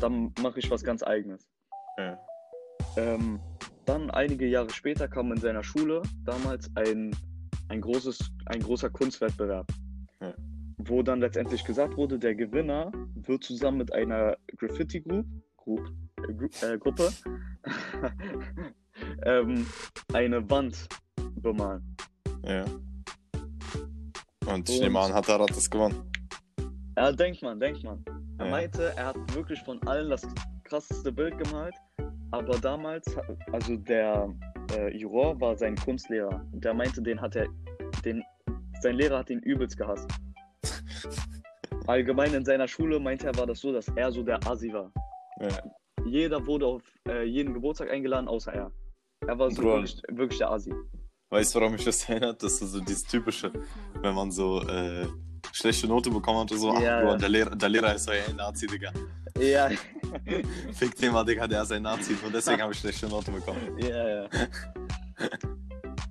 dann 0.00 0.32
mache 0.42 0.58
ich 0.58 0.70
was 0.70 0.82
ganz 0.82 1.02
eigenes. 1.02 1.46
Ja. 2.00 2.18
Ähm, 2.96 3.40
dann 3.84 4.10
einige 4.10 4.46
Jahre 4.46 4.70
später 4.70 5.08
kam 5.08 5.32
in 5.32 5.38
seiner 5.40 5.62
Schule 5.62 6.02
damals 6.24 6.70
ein, 6.76 7.14
ein, 7.68 7.80
großes, 7.80 8.30
ein 8.46 8.60
großer 8.60 8.90
Kunstwettbewerb, 8.90 9.66
Ja. 10.20 10.32
wo 10.78 11.02
dann 11.02 11.20
letztendlich 11.20 11.64
gesagt 11.64 11.96
wurde, 11.96 12.18
der 12.18 12.34
Gewinner 12.34 12.90
wird 13.14 13.44
zusammen 13.44 13.78
mit 13.78 13.92
einer 13.92 14.36
Graffiti-Group 14.56 15.26
Group, 15.56 15.92
äh, 16.28 16.32
Gru 16.34 16.48
äh, 16.66 16.78
Gruppe 16.78 17.10
ähm, 19.24 19.66
eine 20.12 20.48
Wand 20.50 20.88
bemalen. 21.36 21.96
ja. 22.44 22.64
Und 24.46 24.68
ich 24.68 24.80
nehme 24.80 24.98
an, 24.98 25.12
hat 25.12 25.28
das 25.28 25.70
gewonnen. 25.70 26.10
Ja, 26.96 27.12
denkt 27.12 27.40
man, 27.42 27.60
denkt 27.60 27.84
man. 27.84 28.02
Er 28.38 28.46
Ja. 28.46 28.50
meinte, 28.50 28.92
er 28.96 29.06
hat 29.06 29.34
wirklich 29.34 29.60
von 29.60 29.80
allen 29.86 30.10
das 30.10 30.26
krasseste 30.64 31.12
Bild 31.12 31.38
gemalt, 31.38 31.74
aber 32.30 32.58
damals, 32.58 33.04
also 33.52 33.76
der 33.76 34.32
äh, 34.76 34.96
Juror 34.96 35.40
war 35.40 35.56
sein 35.56 35.76
Kunstlehrer. 35.76 36.44
Und 36.52 36.64
der 36.64 36.74
meinte, 36.74 37.02
den 37.02 37.20
hat 37.20 37.36
er, 37.36 37.48
den, 38.04 38.22
sein 38.80 38.96
Lehrer 38.96 39.18
hat 39.18 39.30
ihn 39.30 39.40
übelst 39.40 39.76
gehasst. 39.76 40.08
Allgemein 41.86 42.34
in 42.34 42.44
seiner 42.44 42.68
Schule 42.68 43.00
meinte 43.00 43.26
er, 43.26 43.36
war 43.36 43.46
das 43.46 43.60
so, 43.60 43.72
dass 43.72 43.88
er 43.88 44.12
so 44.12 44.22
der 44.22 44.38
Asi 44.46 44.72
war. 44.72 44.92
Ja. 45.40 45.48
Jeder 46.04 46.44
wurde 46.46 46.66
auf 46.66 46.82
äh, 47.08 47.24
jeden 47.24 47.52
Geburtstag 47.52 47.90
eingeladen, 47.90 48.28
außer 48.28 48.52
er. 48.52 48.72
Er 49.26 49.38
war 49.38 49.50
so 49.50 49.62
wirklich, 49.62 50.00
wirklich 50.08 50.38
der 50.38 50.50
Asi. 50.50 50.72
Weißt 51.30 51.54
du, 51.54 51.60
woran 51.60 51.72
mich 51.72 51.84
das 51.84 52.08
erinnert? 52.08 52.42
Das 52.42 52.60
ist 52.60 52.72
so 52.72 52.80
dieses 52.80 53.04
typische, 53.04 53.52
wenn 54.00 54.14
man 54.14 54.30
so 54.30 54.62
äh, 54.62 55.06
schlechte 55.52 55.86
Note 55.86 56.10
bekommen 56.10 56.40
hat 56.40 56.52
und 56.52 56.58
so, 56.58 56.70
ach, 56.70 56.80
Ja, 56.80 57.00
Bro, 57.00 57.10
ja. 57.10 57.16
der, 57.16 57.28
Lehrer, 57.28 57.56
der 57.56 57.68
Lehrer 57.68 57.94
ist 57.94 58.04
so 58.04 58.12
ein 58.12 58.36
Nazi, 58.36 58.66
Digga. 58.66 58.92
Ja, 59.38 59.68
Fick 60.72 60.96
den 60.96 61.12
mal, 61.12 61.24
Digga, 61.24 61.46
der 61.46 61.62
ist 61.62 61.72
ein 61.72 61.82
Nazi. 61.82 62.16
Und 62.24 62.34
deswegen 62.34 62.62
habe 62.62 62.72
ich 62.72 62.78
schlechte 62.78 63.08
Note 63.08 63.30
bekommen. 63.30 63.78
Ja, 63.78 64.08
ja. 64.08 64.28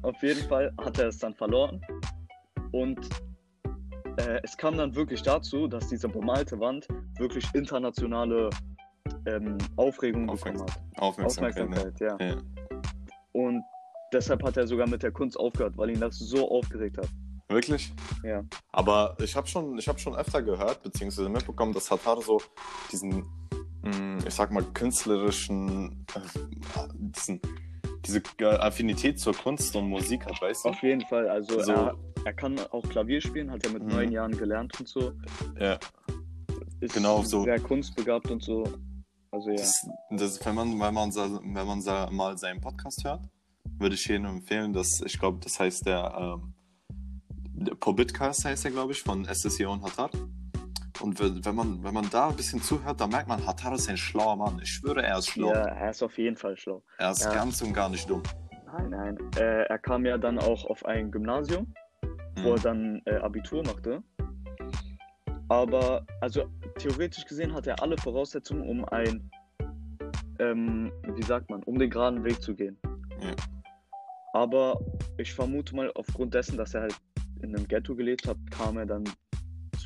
Auf 0.02 0.22
jeden 0.22 0.48
Fall 0.48 0.74
hat 0.80 0.98
er 1.00 1.08
es 1.08 1.18
dann 1.20 1.34
verloren. 1.34 1.82
Und 2.72 3.00
äh, 4.18 4.40
es 4.44 4.56
kam 4.58 4.78
dann 4.78 4.96
wirklich 4.96 5.22
dazu, 5.22 5.68
dass 5.68 5.88
diese 5.88 6.08
bemalte 6.08 6.60
Wand 6.60 6.88
wirklich 7.18 7.46
internationale 7.54 8.50
ähm, 9.26 9.58
Aufregung 9.76 10.28
bekommen 10.28 10.62
hat. 10.62 10.80
Aufmerksamkeit. 10.98 11.70
Ne? 11.70 11.78
Aufmerksamkeit, 11.78 12.00
ja. 12.00 12.28
Ja. 12.28 12.38
Und 13.34 13.64
deshalb 14.14 14.44
hat 14.44 14.58
er 14.58 14.68
sogar 14.68 14.88
mit 14.88 15.04
der 15.04 15.12
Kunst 15.12 15.40
aufgehört, 15.40 15.78
weil 15.78 15.92
ihn 15.92 16.00
das 16.00 16.18
so 16.18 16.50
aufgeregt 16.50 16.98
hat. 16.98 17.10
Wirklich? 17.50 17.92
Ja. 18.24 18.44
Aber 18.72 19.18
ich 19.20 19.36
habe 19.36 19.48
schon, 19.48 19.78
ich 19.78 19.88
hab 19.88 20.00
schon 20.00 20.16
öfter 20.16 20.42
gehört, 20.44 20.84
beziehungsweise 20.84 21.30
mitbekommen, 21.30 21.74
dass 21.74 21.90
Hatar 21.90 22.22
so 22.22 22.40
diesen, 22.92 23.26
ich 24.28 24.34
sag 24.34 24.52
mal, 24.52 24.64
künstlerischen, 24.74 26.06
äh, 26.16 26.20
diesen, 26.94 27.40
diese 28.06 28.22
äh, 28.40 28.46
Affinität 28.46 29.20
zur 29.20 29.34
Kunst 29.34 29.76
und 29.76 29.90
Musik 29.90 30.26
hat, 30.26 30.42
weißt 30.42 30.66
du? 30.66 30.70
Auf 30.70 30.82
jeden 30.84 31.02
Fall. 31.08 31.28
Also 31.30 31.62
So. 31.62 31.72
er, 31.72 31.96
er 32.26 32.34
kann 32.34 32.60
auch 32.72 32.84
Klavier 32.90 33.22
spielen, 33.22 33.50
hat 33.52 33.64
er 33.66 33.72
mit 33.72 33.84
Mhm. 33.84 33.90
neun 33.90 34.12
Jahren 34.12 34.38
gelernt 34.38 34.78
und 34.80 34.88
so. 34.88 35.14
Ja. 35.60 35.78
Ist 36.82 36.94
Genau 36.94 37.24
so. 37.24 37.44
sehr 37.44 37.60
kunstbegabt 37.60 38.30
und 38.32 38.44
so. 38.44 38.64
Also 39.32 39.50
ja. 39.50 39.56
Das, 39.58 39.88
das, 40.12 40.46
wenn 40.46 40.56
man, 40.56 40.80
wenn 40.80 40.94
man, 40.94 41.14
wenn 41.16 41.68
man 41.68 42.16
mal 42.16 42.38
seinen 42.38 42.62
Podcast 42.62 43.04
hört, 43.04 43.22
würde 43.78 43.96
ich 43.96 44.06
jedem 44.08 44.26
empfehlen, 44.26 44.74
dass, 44.74 45.02
ich 45.06 45.20
glaube, 45.20 45.40
das 45.44 45.60
heißt 45.60 45.86
der, 45.86 46.14
ähm, 46.40 46.54
der 47.54 47.76
Pobitcast 47.76 48.46
heißt 48.46 48.64
der, 48.64 48.72
glaube 48.72 48.94
ich, 48.94 49.02
von 49.02 49.26
SSE 49.26 49.68
und 49.70 49.82
Und 51.02 51.46
wenn 51.46 51.56
man, 51.56 51.84
wenn 51.84 51.94
man 51.94 52.10
da 52.10 52.30
ein 52.30 52.36
bisschen 52.36 52.62
zuhört, 52.62 53.00
dann 53.00 53.10
merkt 53.10 53.28
man, 53.28 53.46
Hatar 53.46 53.74
ist 53.76 53.90
ein 53.90 53.98
schlauer 53.98 54.36
Mann. 54.36 54.60
Ich 54.62 54.70
schwöre, 54.70 55.02
er 55.04 55.18
ist 55.20 55.30
schlau. 55.30 55.52
ja, 55.54 55.62
er 55.66 55.90
ist 55.92 56.04
auf 56.04 56.18
jeden 56.18 56.36
Fall 56.36 56.58
schlau. 56.58 56.84
Er 56.98 57.12
ist 57.12 57.24
Ja. 57.24 57.34
ganz 57.34 57.62
und 57.62 57.74
gar 57.74 57.90
nicht 57.90 58.10
dumm. 58.10 58.22
Nein, 58.66 58.90
nein. 58.90 59.18
Äh, 59.38 59.64
er 59.64 59.80
kam 59.80 60.06
ja 60.06 60.18
dann 60.18 60.38
auch 60.40 60.66
auf 60.66 60.86
ein 60.86 61.10
Gymnasium, 61.12 61.74
wo 62.44 62.50
er 62.52 62.58
Mhm. 62.60 62.62
dann 62.64 63.02
äh, 63.06 63.16
Abitur 63.16 63.64
machte. 63.66 64.04
Aber, 65.48 66.06
also 66.22 66.46
theoretisch 66.78 67.26
gesehen 67.26 67.54
hat 67.54 67.66
er 67.66 67.82
alle 67.82 67.98
Voraussetzungen, 67.98 68.68
um 68.70 68.86
ein, 68.86 69.30
ähm, 70.40 70.92
wie 71.16 71.24
sagt 71.24 71.50
man, 71.50 71.64
um 71.64 71.80
den 71.80 71.90
geraden 71.90 72.24
Weg 72.24 72.42
zu 72.42 72.54
gehen. 72.56 72.78
Ja. 73.22 73.32
Aber 74.34 74.80
ich 75.18 75.34
vermute 75.34 75.76
mal, 75.76 75.92
aufgrund 75.96 76.34
dessen, 76.36 76.58
dass 76.58 76.74
er 76.76 76.82
halt 76.82 76.96
in 77.42 77.56
einem 77.56 77.68
Ghetto 77.68 77.96
gelebt 77.96 78.28
hat, 78.28 78.38
kam 78.52 78.78
er 78.78 78.86
dann 78.86 79.04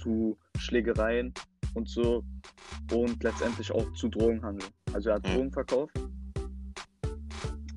zu 0.03 0.37
Schlägereien 0.57 1.33
und 1.73 1.89
so 1.89 2.23
und 2.91 3.23
letztendlich 3.23 3.71
auch 3.71 3.91
zu 3.93 4.09
Drogenhandel. 4.09 4.67
Also 4.93 5.09
er 5.09 5.15
hat 5.15 5.23
Mhm. 5.27 5.33
Drogen 5.33 5.51
verkauft. 5.51 5.93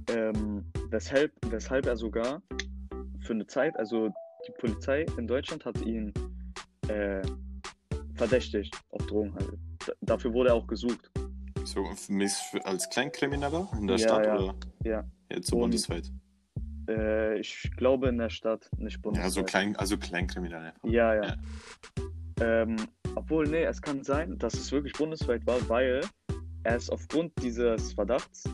Ähm, 0.08 0.64
weshalb, 0.90 1.32
weshalb 1.50 1.86
er 1.86 1.96
sogar 1.96 2.42
für 3.20 3.32
eine 3.32 3.46
Zeit, 3.46 3.76
also 3.78 4.12
die 4.46 4.52
Polizei 4.58 5.06
in 5.16 5.26
Deutschland 5.26 5.64
hat 5.64 5.80
ihn 5.82 6.12
äh, 6.88 7.22
verdächtigt 8.14 8.74
auf 8.90 9.04
Drogenhandel. 9.06 9.58
D 9.86 9.92
dafür 10.02 10.32
wurde 10.32 10.50
er 10.50 10.54
auch 10.54 10.66
gesucht. 10.66 11.10
So 11.64 11.84
als 12.64 12.88
Kleinkrimineller 12.90 13.68
in 13.78 13.86
der 13.88 13.96
Ja, 13.96 14.08
Stadt 14.08 14.26
ja. 14.26 14.38
oder 14.38 14.54
Ja. 14.84 15.04
jetzt 15.30 15.48
so 15.48 15.56
Und- 15.56 15.62
bundesweit? 15.62 16.12
Äh, 16.88 17.40
ich 17.40 17.68
glaube 17.76 18.08
in 18.08 18.18
der 18.18 18.30
Stadt, 18.30 18.70
nicht 18.78 19.02
bundesweit. 19.02 19.26
Ja, 19.26 19.30
so 19.30 19.42
klein, 19.42 19.74
also 19.74 19.98
Kleinkrimineller. 19.98 20.72
Ja, 20.84 21.14
ja. 21.14 21.24
Ja. 21.24 21.36
Ähm, 22.40 22.76
obwohl, 23.14 23.46
nee, 23.46 23.64
es 23.64 23.80
kann 23.80 24.02
sein, 24.04 24.38
dass 24.38 24.54
es 24.54 24.70
wirklich 24.72 24.92
bundesweit 24.92 25.46
war, 25.46 25.56
weil 25.68 26.02
er 26.64 26.76
ist 26.76 26.90
aufgrund 26.90 27.32
dieses 27.42 27.92
Verdachts 27.94 28.44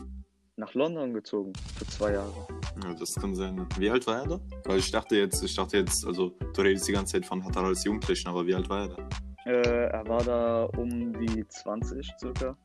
nach 0.55 0.73
London 0.73 1.13
gezogen 1.13 1.51
für 1.77 1.85
zwei 1.87 2.13
Jahre. 2.13 2.47
Ja, 2.83 2.93
das 2.93 3.15
kann 3.15 3.35
sein. 3.35 3.67
Wie 3.77 3.89
alt 3.89 4.05
war 4.07 4.21
er 4.21 4.27
da? 4.27 4.39
Weil 4.65 4.79
ich 4.79 4.91
dachte 4.91 5.15
jetzt, 5.17 5.43
ich 5.43 5.55
dachte 5.55 5.77
jetzt, 5.77 6.05
also 6.05 6.29
du 6.53 6.61
redest 6.61 6.87
die 6.87 6.91
ganze 6.93 7.13
Zeit 7.13 7.25
von 7.25 7.43
Hatar 7.43 7.65
als 7.65 7.83
Jugendlichen, 7.83 8.27
aber 8.29 8.45
wie 8.45 8.55
alt 8.55 8.69
war 8.69 8.87
er 8.87 8.95
da? 8.95 9.09
Äh, 9.45 9.87
er 9.89 10.07
war 10.07 10.23
da 10.23 10.63
um 10.77 11.13
die 11.19 11.45
20 11.47 12.09
circa. 12.19 12.55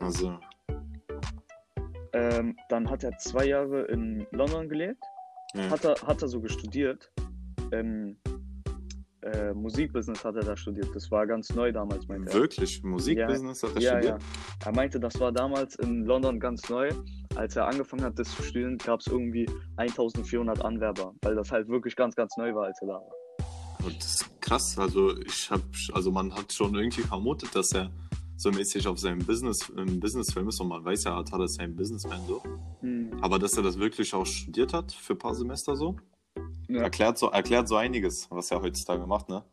Also, 0.00 0.38
Ähm, 2.12 2.56
dann 2.68 2.88
hat 2.88 3.02
er 3.02 3.18
zwei 3.18 3.46
Jahre 3.46 3.82
in 3.86 4.24
London 4.30 4.68
gelebt. 4.68 5.02
Ja. 5.54 5.68
Hat 5.70 5.84
er, 5.84 5.96
hat 6.06 6.22
er 6.22 6.28
sogar 6.28 6.48
studiert. 6.48 7.10
Ähm, 7.72 8.16
äh, 9.24 9.54
Musikbusiness 9.54 10.24
hat 10.24 10.36
er 10.36 10.42
da 10.42 10.56
studiert. 10.56 10.88
Das 10.94 11.10
war 11.10 11.26
ganz 11.26 11.54
neu 11.54 11.72
damals, 11.72 12.06
meinte 12.08 12.30
er. 12.30 12.34
Wirklich? 12.34 12.82
Musikbusiness 12.82 13.62
hat 13.62 13.76
er 13.76 13.80
Ja, 13.80 13.92
ja. 13.94 13.98
studiert? 13.98 14.22
Er 14.64 14.72
meinte, 14.72 15.00
das 15.00 15.18
war 15.18 15.32
damals 15.32 15.76
in 15.76 16.04
London 16.04 16.38
ganz 16.38 16.68
neu. 16.68 16.90
Als 17.34 17.56
er 17.56 17.66
angefangen 17.66 18.04
hat, 18.04 18.18
das 18.18 18.34
zu 18.34 18.42
studieren, 18.42 18.76
gab 18.78 19.00
es 19.00 19.06
irgendwie 19.06 19.48
1400 19.76 20.64
Anwerber, 20.64 21.14
weil 21.22 21.34
das 21.34 21.50
halt 21.50 21.68
wirklich 21.68 21.96
ganz, 21.96 22.14
ganz 22.14 22.36
neu 22.36 22.54
war, 22.54 22.66
als 22.66 22.78
er 22.82 22.88
da 22.88 22.94
war. 22.94 23.12
Und 23.84 23.96
das 23.96 24.20
ist 24.20 24.40
krass. 24.40 24.78
Also 24.78 25.16
ich 25.18 25.50
habe, 25.50 25.62
also 25.92 26.10
man 26.10 26.32
hat 26.34 26.52
schon 26.52 26.74
irgendwie 26.74 27.02
vermutet, 27.02 27.54
dass 27.54 27.72
er 27.72 27.90
so 28.36 28.50
mäßig 28.50 28.86
auf 28.88 28.98
seinem 28.98 29.24
Business, 29.24 29.70
im 29.76 30.00
Businessfilm 30.00 30.48
ist 30.48 30.60
und 30.60 30.68
man 30.68 30.84
weiß 30.84 31.04
ja, 31.04 31.16
hat 31.16 31.32
er 31.32 31.48
sein 31.48 31.74
Businessman 31.74 32.20
so. 32.26 32.42
Hm. 32.80 33.10
Aber 33.20 33.38
dass 33.38 33.56
er 33.56 33.62
das 33.62 33.78
wirklich 33.78 34.12
auch 34.12 34.26
studiert 34.26 34.72
hat 34.72 34.92
für 34.92 35.14
ein 35.14 35.18
paar 35.18 35.34
Semester 35.34 35.76
so, 35.76 35.96
Ja. 36.74 36.82
erklärt 36.82 37.18
so, 37.18 37.30
erklärt 37.30 37.68
so 37.68 37.76
einiges, 37.76 38.30
was 38.30 38.50
er 38.50 38.60
heutzutage 38.62 39.06
macht, 39.06 39.28
ne? 39.28 39.44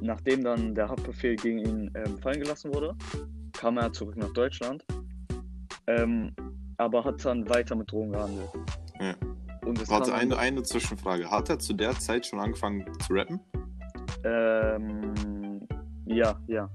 Nachdem 0.00 0.44
dann 0.44 0.74
der 0.74 0.88
Haftbefehl 0.88 1.36
gegen 1.36 1.58
ihn 1.58 1.90
ähm, 1.94 2.18
fallen 2.18 2.40
gelassen 2.40 2.74
wurde, 2.74 2.94
kam 3.52 3.78
er 3.78 3.92
zurück 3.92 4.16
nach 4.16 4.32
Deutschland, 4.32 4.84
ähm, 5.86 6.34
aber 6.76 7.04
hat 7.04 7.24
dann 7.24 7.48
weiter 7.48 7.74
mit 7.76 7.90
Drogen 7.90 8.12
gehandelt. 8.12 8.50
Ja. 9.00 9.14
Warte, 9.86 10.12
eine, 10.12 10.36
eine 10.36 10.62
Zwischenfrage. 10.62 11.30
Hat 11.30 11.48
er 11.48 11.58
zu 11.58 11.72
der 11.72 11.98
Zeit 11.98 12.26
schon 12.26 12.38
angefangen 12.38 12.86
zu 13.00 13.14
rappen? 13.14 13.40
Ähm, 14.24 15.66
ja, 16.04 16.38
ja. 16.48 16.68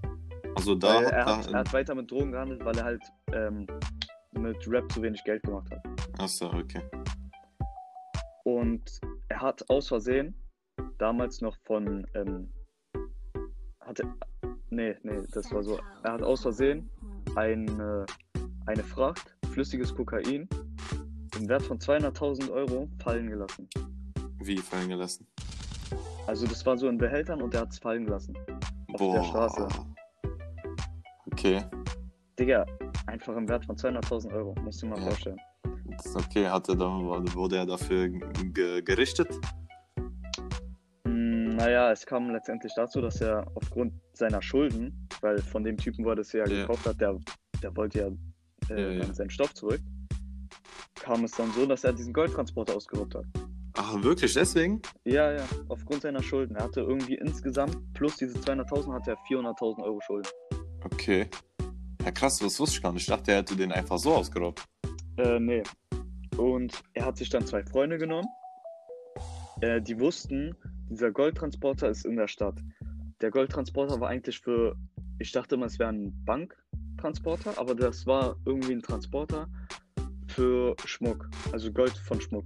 Also 0.56 0.74
da 0.74 0.96
hat 0.96 1.04
er, 1.04 1.12
da, 1.12 1.38
hat, 1.38 1.48
er 1.48 1.60
hat 1.60 1.74
weiter 1.74 1.96
mit 1.96 2.10
Drogen 2.10 2.32
gehandelt, 2.32 2.66
weil 2.66 2.78
er 2.78 2.84
halt 2.84 3.04
ähm, 3.32 3.68
mit 4.32 4.58
Rap 4.68 4.92
zu 4.92 5.02
wenig 5.02 5.24
Geld 5.24 5.44
gemacht 5.44 5.70
hat. 5.72 5.82
Achso, 6.20 6.48
okay. 6.48 6.82
Und 8.50 9.00
er 9.28 9.42
hat 9.42 9.70
aus 9.70 9.88
Versehen 9.90 10.34
damals 10.98 11.40
noch 11.40 11.56
von 11.66 12.06
ähm, 12.16 12.50
hatte 13.82 14.04
nee, 14.72 14.96
nee, 15.04 15.22
das 15.34 15.52
war 15.54 15.64
so. 15.64 15.80
Er 16.04 16.14
hat 16.14 16.24
aus 16.24 16.42
Versehen 16.42 16.90
eine, 17.36 18.08
eine 18.66 18.84
Fracht 18.84 19.36
flüssiges 19.52 19.94
Kokain 19.94 20.50
im 21.38 21.48
Wert 21.48 21.62
von 21.62 21.78
200.000 21.78 22.52
Euro 22.52 22.90
fallen 23.04 23.30
gelassen. 23.30 23.70
Wie 24.42 24.58
fallen 24.58 24.90
gelassen? 24.90 25.28
Also 26.26 26.48
das 26.48 26.66
war 26.66 26.76
so 26.76 26.88
in 26.90 26.98
Behältern 26.98 27.44
und 27.44 27.54
er 27.54 27.62
hat 27.62 27.70
es 27.70 27.78
fallen 27.78 28.06
gelassen. 28.06 28.36
Auf 28.94 29.12
der 29.14 29.24
Straße. 29.24 29.68
Okay, 31.32 31.64
Digga, 32.40 32.66
einfach 33.06 33.36
im 33.38 33.48
Wert 33.48 33.66
von 33.66 33.76
200.000 33.76 34.34
Euro, 34.34 34.56
musst 34.64 34.82
du 34.82 34.88
dir 34.88 34.94
mal 34.94 35.00
Ja. 35.02 35.06
vorstellen. 35.06 35.40
Okay. 36.16 36.48
Hat 36.48 36.70
er 36.70 36.76
dann, 36.76 37.06
wurde 37.34 37.58
er 37.58 37.66
dafür 37.66 38.10
ge 38.10 38.82
gerichtet? 38.82 39.30
Mm, 41.06 41.56
Naja, 41.56 41.92
es 41.92 42.06
kam 42.06 42.30
letztendlich 42.30 42.74
dazu, 42.76 43.02
dass 43.02 43.22
er 43.22 43.46
aufgrund 43.56 43.94
seiner 44.14 44.42
Schulden, 44.42 45.08
weil 45.22 45.40
von 45.40 45.64
dem 45.64 45.78
Typen, 45.78 46.06
wo 46.06 46.10
er 46.10 46.16
das 46.16 46.32
ja 46.32 46.44
gekauft 46.46 46.86
hat, 46.86 47.00
der, 47.02 47.18
der 47.62 47.76
wollte 47.76 48.00
ja, 48.70 48.76
äh, 48.76 48.98
ja. 48.98 49.04
dann 49.04 49.14
seinen 49.14 49.30
Stoff 49.30 49.54
zurück, 49.54 49.82
kam 50.96 51.24
es 51.24 51.32
dann 51.32 51.52
so, 51.52 51.66
dass 51.66 51.84
er 51.84 51.94
diesen 51.94 52.14
Goldtransporter 52.14 52.76
ausgeraubt 52.76 53.16
hat. 53.16 53.26
Ach, 53.78 54.04
wirklich? 54.04 54.34
Deswegen? 54.34 54.82
Ja, 55.06 55.32
ja, 55.32 55.44
aufgrund 55.70 56.02
seiner 56.02 56.22
Schulden. 56.22 56.56
Er 56.58 56.66
hatte 56.66 56.82
irgendwie 56.82 57.16
insgesamt, 57.16 57.78
plus 57.94 58.18
diese 58.18 58.38
200.000, 58.38 58.94
hatte 58.94 59.12
er 59.12 59.18
400.000 59.30 59.84
Euro 59.84 60.00
Schulden. 60.02 60.30
Okay. 60.84 61.30
Ja, 62.04 62.12
krass, 62.12 62.40
das 62.40 62.60
wusste 62.60 62.78
ich 62.78 62.82
gar 62.84 62.92
nicht. 62.92 63.04
Ich 63.04 63.08
dachte, 63.08 63.32
er 63.32 63.38
hätte 63.38 63.56
den 63.56 63.72
einfach 63.72 63.98
so 63.98 64.14
ausgeraubt. 64.16 64.64
Äh, 65.18 65.40
nee. 65.40 65.64
Und 66.40 66.82
er 66.94 67.06
hat 67.06 67.18
sich 67.18 67.30
dann 67.30 67.46
zwei 67.46 67.64
Freunde 67.64 67.98
genommen. 67.98 68.28
Äh, 69.62 69.82
die 69.82 70.00
wussten, 70.00 70.56
dieser 70.90 71.12
Goldtransporter 71.12 71.90
ist 71.90 72.06
in 72.06 72.16
der 72.16 72.28
Stadt. 72.28 72.56
Der 73.22 73.30
Goldtransporter 73.32 74.00
war 74.00 74.10
eigentlich 74.10 74.40
für, 74.40 74.76
ich 75.20 75.32
dachte 75.34 75.56
immer, 75.56 75.66
es 75.66 75.78
wäre 75.80 75.90
ein 75.92 76.14
Banktransporter, 76.26 77.58
aber 77.58 77.76
das 77.76 78.08
war 78.08 78.38
irgendwie 78.46 78.72
ein 78.74 78.82
Transporter 78.82 79.50
für 80.28 80.76
Schmuck, 80.86 81.30
also 81.52 81.72
Gold 81.74 81.98
von 81.98 82.22
Schmuck. 82.22 82.46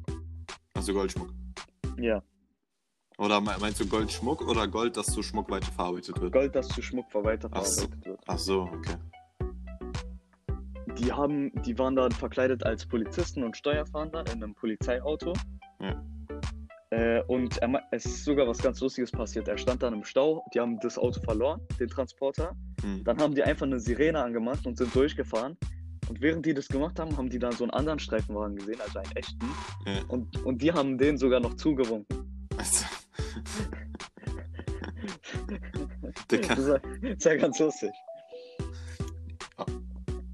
Also 0.74 0.94
Goldschmuck. 0.94 1.30
Ja, 2.00 2.24
Oder 3.20 3.40
me- 3.40 3.56
meinst 3.60 3.80
du 3.80 3.86
Goldschmuck 3.86 4.42
oder 4.48 4.68
Gold, 4.68 4.98
das 4.98 5.06
zu 5.06 5.22
Schmuck 5.22 5.52
weiterverarbeitet 5.52 6.20
wird? 6.20 6.34
Gold, 6.34 6.56
das 6.56 6.68
zu 6.70 6.82
Schmuck 6.82 7.06
Ach 7.10 7.14
so. 7.14 7.24
weiterverarbeitet 7.24 8.06
wird. 8.06 8.20
Ach 8.26 8.40
so, 8.40 8.62
okay. 8.64 8.96
Die 10.98 11.12
haben, 11.12 11.52
die 11.64 11.78
waren 11.78 11.96
dann 11.96 12.12
verkleidet 12.12 12.66
als 12.66 12.86
Polizisten 12.86 13.44
und 13.44 13.58
Steuerfahnder 13.58 14.26
in 14.28 14.44
einem 14.44 14.54
Polizeiauto. 14.54 15.34
Ja. 15.80 16.04
Äh, 16.92 17.24
und 17.24 17.58
er, 17.58 17.82
es 17.92 18.06
ist 18.06 18.24
sogar 18.24 18.48
was 18.48 18.60
ganz 18.60 18.80
Lustiges 18.80 19.12
passiert. 19.12 19.48
Er 19.48 19.58
stand 19.58 19.82
dann 19.82 19.94
im 19.94 20.04
Stau, 20.04 20.46
die 20.54 20.60
haben 20.60 20.80
das 20.80 20.98
Auto 20.98 21.20
verloren, 21.22 21.60
den 21.80 21.90
Transporter. 21.90 22.56
Hm. 22.82 23.04
Dann 23.04 23.18
haben 23.20 23.34
die 23.34 23.42
einfach 23.42 23.66
eine 23.66 23.80
Sirene 23.80 24.24
angemacht 24.24 24.68
und 24.68 24.78
sind 24.78 24.94
durchgefahren. 24.94 25.58
Und 26.10 26.22
während 26.22 26.46
die 26.46 26.54
das 26.54 26.68
gemacht 26.68 27.00
haben, 27.00 27.18
haben 27.18 27.30
die 27.30 27.40
dann 27.40 27.54
so 27.54 27.64
einen 27.64 27.72
anderen 27.72 27.98
Streifenwagen 27.98 28.58
gesehen, 28.58 28.80
also 28.82 29.00
einen 29.00 29.12
echten. 29.14 29.46
Ja. 29.86 30.02
Und, 30.10 30.44
und 30.46 30.62
die 30.62 30.72
haben 30.72 30.98
den 30.98 31.18
sogar 31.18 31.40
noch 31.40 31.56
zugewunken. 31.56 32.48
Also. 32.58 32.86
Das 36.28 36.48
das 36.48 37.26
war 37.26 37.38
ganz 37.38 37.60
lustig. 37.60 37.92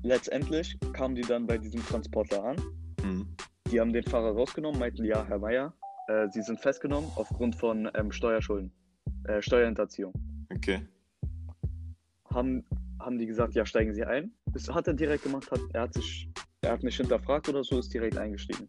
Letztendlich 0.10 0.76
kamen 0.94 1.14
die 1.14 1.22
dann 1.22 1.46
bei 1.46 1.60
diesem 1.60 1.86
Transporter 1.86 2.44
an. 2.44 2.58
Hm. 3.04 3.28
Die 3.70 3.80
haben 3.80 3.94
den 3.94 4.04
Fahrer 4.04 4.32
rausgenommen, 4.32 4.80
meinten, 4.80 5.06
ja, 5.06 5.24
Herr 5.24 5.38
Meier, 5.38 5.72
äh, 6.08 6.28
Sie 6.32 6.42
sind 6.42 6.60
festgenommen 6.60 7.12
aufgrund 7.14 7.56
von 7.56 7.88
ähm, 7.94 8.12
Steuerschulden, 8.12 8.72
äh, 9.26 9.40
Steuerhinterziehung. 9.40 10.12
Okay. 10.52 10.82
Haben, 12.34 12.66
haben 13.00 13.20
die 13.20 13.28
gesagt, 13.28 13.54
ja, 13.54 13.68
steigen 13.68 13.94
Sie 13.94 14.04
ein. 14.04 14.32
Das 14.48 14.68
hat 14.68 14.88
er 14.88 14.96
direkt 14.96 15.26
gemacht, 15.26 15.52
hat, 15.52 15.62
er 15.74 15.82
hat 15.82 15.94
sich, 15.94 16.28
er 16.62 16.72
hat 16.72 16.82
nicht 16.82 16.98
hinterfragt 16.98 17.48
oder 17.48 17.64
so, 17.64 17.78
ist 17.78 17.94
direkt 17.94 18.18
eingestiegen. 18.18 18.68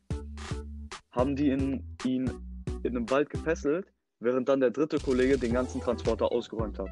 Haben 1.10 1.36
die 1.36 1.48
in, 1.48 1.82
ihn 2.04 2.30
in 2.82 2.94
einem 2.98 3.08
Wald 3.08 3.30
gefesselt, 3.30 3.86
während 4.18 4.46
dann 4.50 4.60
der 4.60 4.72
dritte 4.72 4.98
Kollege 4.98 5.38
den 5.38 5.54
ganzen 5.54 5.80
Transporter 5.80 6.30
ausgeräumt 6.30 6.78
hat. 6.78 6.90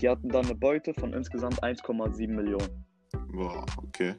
Die 0.00 0.08
hatten 0.08 0.28
dann 0.28 0.44
eine 0.44 0.54
Beute 0.54 0.92
von 0.94 1.12
insgesamt 1.12 1.62
1,7 1.62 2.28
Millionen. 2.28 2.84
Boah, 3.32 3.64
okay. 3.78 4.14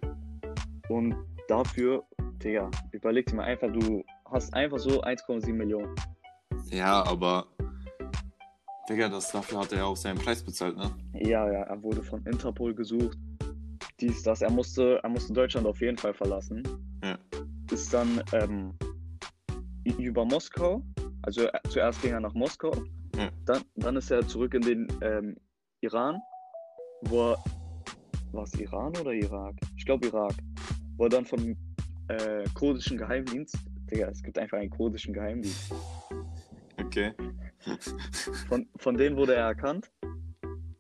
Und 0.89 1.15
dafür, 1.48 2.03
Digga, 2.44 2.70
überleg 2.91 3.25
dir 3.27 3.36
mal 3.36 3.44
einfach, 3.44 3.72
du 3.72 4.03
hast 4.32 4.53
einfach 4.53 4.79
so 4.79 5.01
1,7 5.01 5.53
Millionen. 5.53 5.94
Ja, 6.70 7.03
aber. 7.05 7.48
Digga, 8.89 9.10
das, 9.10 9.32
dafür 9.32 9.60
hat 9.60 9.72
er 9.72 9.79
ja 9.79 9.86
auch 9.86 9.98
seinen 9.98 10.17
Preis 10.17 10.44
bezahlt, 10.44 10.77
ne? 10.77 10.91
Ja, 11.13 11.51
ja, 11.51 11.62
er 11.63 11.82
wurde 11.82 12.03
von 12.03 12.24
Interpol 12.25 12.74
gesucht. 12.74 13.17
Dies, 14.00 14.24
das. 14.24 14.41
Er 14.41 14.51
musste, 14.51 15.00
er 15.01 15.10
musste 15.10 15.34
Deutschland 15.34 15.65
auf 15.65 15.82
jeden 15.82 15.98
Fall 15.98 16.13
verlassen. 16.13 16.63
Ja. 17.03 17.17
Ist 17.72 17.94
dann 17.94 18.22
ähm, 18.34 18.74
über 19.98 20.25
Moskau. 20.25 20.84
Also 21.24 21.48
zuerst 21.70 22.01
ging 22.01 22.12
er 22.12 22.20
nach 22.20 22.34
Moskau. 22.34 22.72
Ja. 23.15 23.29
Dann, 23.46 23.63
dann 23.75 23.96
ist 23.96 24.12
er 24.12 24.27
zurück 24.27 24.53
in 24.53 24.62
den 24.62 24.88
ähm, 25.01 25.36
Iran, 25.86 26.22
wo 27.04 27.32
er. 27.32 27.44
War 28.32 28.44
es 28.44 28.54
Iran 28.56 28.92
oder 28.98 29.13
Irak? 29.13 29.56
Ich 29.77 29.86
glaube 29.86 30.08
Irak. 30.08 30.34
Wo 30.98 31.06
er 31.06 31.10
dann 31.10 31.25
vom 31.25 31.56
äh, 32.10 32.44
kurdischen 32.54 32.98
Geheimdienst. 32.98 33.58
Digga, 33.89 34.08
es 34.10 34.22
gibt 34.22 34.38
einfach 34.38 34.58
einen 34.58 34.70
kurdischen 34.70 35.13
Geheimdienst. 35.13 35.74
Okay. 36.84 37.13
Von, 38.50 38.68
von 38.77 38.98
denen 38.98 39.15
wurde 39.15 39.36
er 39.36 39.46
erkannt. 39.46 39.92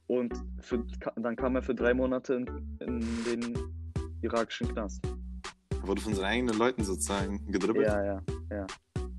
Und 0.07 0.33
für, 0.59 0.83
dann 1.15 1.35
kam 1.35 1.55
er 1.55 1.61
für 1.61 1.75
drei 1.75 1.93
Monate 1.93 2.33
in, 2.35 2.45
in 2.79 3.23
den 3.23 3.57
irakischen 4.21 4.67
Knast. 4.67 5.01
Er 5.69 5.87
wurde 5.87 6.01
von 6.01 6.13
seinen 6.13 6.25
eigenen 6.25 6.57
Leuten 6.57 6.83
sozusagen 6.83 7.45
gedribbelt. 7.51 7.87
Ja, 7.87 8.03
ja. 8.03 8.67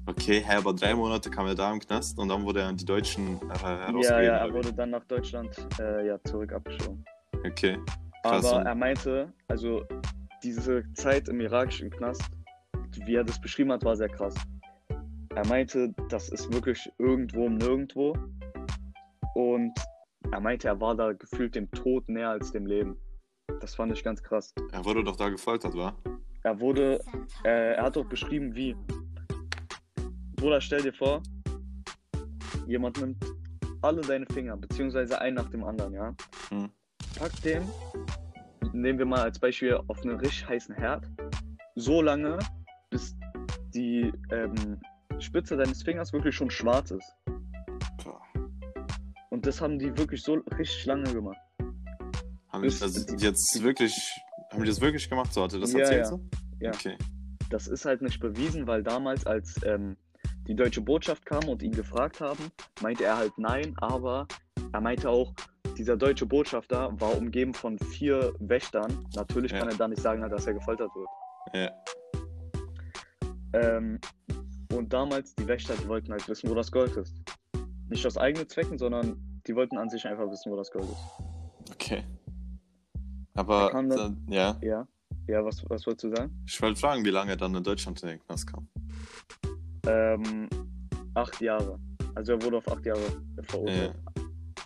Okay, 0.09 0.41
hä, 0.41 0.57
aber 0.57 0.73
drei 0.73 0.95
Monate 0.95 1.31
kam 1.31 1.47
er 1.47 1.55
da 1.55 1.73
im 1.73 1.81
Knast 1.81 2.19
und 2.19 2.29
dann 2.29 2.45
wurde 2.45 2.61
er 2.61 2.69
an 2.69 2.77
die 2.77 2.85
Deutschen 2.85 3.41
äh, 3.43 3.47
Ja, 3.49 3.61
herausgegeben. 3.61 4.03
ja, 4.05 4.17
er 4.19 4.45
oder 4.45 4.49
wie? 4.51 4.57
wurde 4.59 4.73
dann 4.73 4.91
nach 4.91 5.05
Deutschland 5.05 5.67
äh, 5.81 6.07
ja, 6.07 6.19
zurück 6.25 6.53
abgeschoben. 6.53 7.05
Okay. 7.45 7.79
Krass, 8.23 8.45
Aber 8.45 8.63
er 8.65 8.75
meinte, 8.75 9.33
also 9.49 9.85
diese 10.43 10.85
Zeit 10.95 11.29
im 11.29 11.41
irakischen 11.41 11.91
Knast, 11.91 12.23
wie 13.05 13.15
er 13.17 13.25
das 13.25 13.41
beschrieben 13.41 13.73
hat, 13.73 13.85
war 13.85 13.97
sehr 13.97 14.09
krass. 14.09 14.35
Er 15.35 15.47
meinte, 15.49 15.93
das 16.09 16.29
ist 16.31 16.53
wirklich 16.53 16.89
irgendwo 16.99 17.47
im 17.47 17.57
Nirgendwo. 17.57 18.17
Und 19.35 19.73
er 20.33 20.41
meinte, 20.41 20.69
er 20.69 20.81
war 20.81 20.95
da 20.95 21.13
gefühlt 21.13 21.55
dem 21.55 21.71
Tod 21.73 22.09
näher 22.09 22.31
als 22.31 22.53
dem 22.53 22.67
Leben. 22.67 22.97
Das 23.61 23.75
fand 23.75 23.93
ich 23.93 24.03
ganz 24.03 24.23
krass. 24.23 24.55
Er 24.73 24.85
wurde 24.85 25.05
doch 25.05 25.17
da 25.17 25.29
gefoltert, 25.29 25.77
war? 25.77 25.95
Er 26.43 26.59
wurde, 26.61 27.01
äh, 27.45 27.75
er 27.75 27.83
hat 27.83 27.97
auch 27.99 28.07
beschrieben, 28.07 28.55
wie. 28.55 28.75
Bruder, 30.37 30.61
stell 30.61 30.83
dir 30.83 30.93
vor, 30.93 31.23
jemand 32.67 33.01
nimmt 33.01 33.25
alle 33.83 34.01
deine 34.03 34.27
Finger, 34.27 34.57
beziehungsweise 34.57 35.21
einen 35.21 35.37
nach 35.37 35.49
dem 35.51 35.65
anderen, 35.65 35.95
ja. 35.95 36.15
Hm. 36.51 36.71
Packt 37.19 37.45
den, 37.45 37.63
nehmen 38.73 38.99
wir 38.99 39.07
mal 39.07 39.21
als 39.21 39.39
Beispiel 39.39 39.75
auf 39.89 40.03
einen 40.03 40.19
richtig 40.19 40.49
heißen 40.49 40.75
Herd, 40.75 41.09
so 41.75 42.03
lange, 42.03 42.39
bis 42.91 43.17
die 43.75 44.13
ähm, 44.31 44.81
Spitze 45.19 45.57
deines 45.57 45.83
Fingers 45.83 46.13
wirklich 46.13 46.35
schon 46.35 46.51
schwarz 46.51 46.91
ist. 46.91 47.15
Und 49.31 49.47
das 49.47 49.61
haben 49.61 49.79
die 49.79 49.97
wirklich 49.99 50.23
so 50.23 50.35
richtig 50.59 50.87
lange 50.87 51.13
gemacht. 51.13 51.37
Haben 52.49 52.63
die 52.63 52.69
Das- 52.69 52.79
das 52.81 53.07
jetzt 53.23 53.63
wirklich, 53.63 53.95
haben 54.51 54.63
die 54.63 54.69
das 54.69 54.81
wirklich 54.81 55.09
gemacht? 55.11 55.33
So 55.33 55.43
hatte 55.43 55.59
das 55.61 55.73
Ja, 55.73 55.81
erzählt 55.81 56.01
ja. 56.01 56.05
so? 56.07 56.21
Ja. 56.61 56.71
Okay. 56.71 56.97
Das 57.51 57.67
ist 57.69 57.85
halt 57.85 58.03
nicht 58.03 58.19
bewiesen, 58.21 58.67
weil 58.67 58.83
damals, 58.83 59.27
als 59.27 59.55
ähm, 59.65 59.97
die 60.49 60.55
deutsche 60.55 60.81
Botschaft 60.81 61.25
kam 61.27 61.49
und 61.49 61.63
ihn 61.63 61.73
gefragt 61.73 62.21
haben, 62.21 62.51
meinte 62.83 63.05
er 63.05 63.17
halt 63.17 63.33
nein, 63.39 63.75
aber 63.79 64.27
er 64.73 64.81
meinte 64.81 65.09
auch, 65.11 65.33
dieser 65.77 65.97
deutsche 65.97 66.25
Botschafter 66.27 66.91
war 67.01 67.17
umgeben 67.19 67.53
von 67.53 67.79
vier 67.79 68.35
Wächtern. 68.39 69.07
Natürlich 69.15 69.53
Ja. 69.53 69.59
kann 69.59 69.69
er 69.69 69.77
da 69.77 69.89
nicht 69.89 70.01
sagen, 70.01 70.23
dass 70.29 70.47
er 70.47 70.55
gefoltert 70.55 70.91
wird. 70.95 71.09
Ja. 71.55 71.71
Ähm, 73.53 74.01
und 74.75 74.93
damals, 74.93 75.35
die 75.35 75.47
Wächter, 75.47 75.75
die 75.77 75.87
wollten 75.89 76.13
halt 76.13 76.27
wissen, 76.29 76.49
wo 76.51 76.55
das 76.55 76.71
Gold 76.71 76.97
ist. 76.97 77.15
Nicht 77.89 78.07
aus 78.07 78.17
eigenen 78.17 78.49
Zwecken, 78.49 78.79
sondern 78.79 79.41
die 79.47 79.55
wollten 79.55 79.79
an 79.79 79.89
sich 79.89 80.07
einfach 80.07 80.29
wissen, 80.31 80.51
wo 80.51 80.57
das 80.57 80.71
Gold 80.71 80.85
ist. 80.87 81.73
Okay. 81.73 82.05
Aber, 83.35 83.67
Er 83.67 83.73
dann- 83.73 83.89
dann, 83.91 84.27
ja, 84.29 84.57
Ja. 84.63 84.87
Ja, 85.29 85.45
was, 85.45 85.63
was 85.69 85.85
wolltest 85.87 86.05
du 86.05 86.15
sagen? 86.17 86.41
ich 86.47 86.63
wollte 86.63 86.79
fragen, 86.81 87.05
wie 87.05 87.11
lange 87.11 87.33
er 87.33 87.37
dann 87.37 87.53
in 87.55 87.63
Deutschland 87.65 88.01
in 88.05 88.11
den 88.11 88.21
Knast 88.21 88.47
kam. 88.47 88.69
Ähm, 89.87 90.49
acht 91.15 91.41
Jahre. 91.41 91.79
Also 92.15 92.33
er 92.33 92.43
wurde 92.43 92.59
auf 92.59 92.69
acht 92.71 92.85
Jahre 92.85 93.01
verurteilt. 93.43 93.95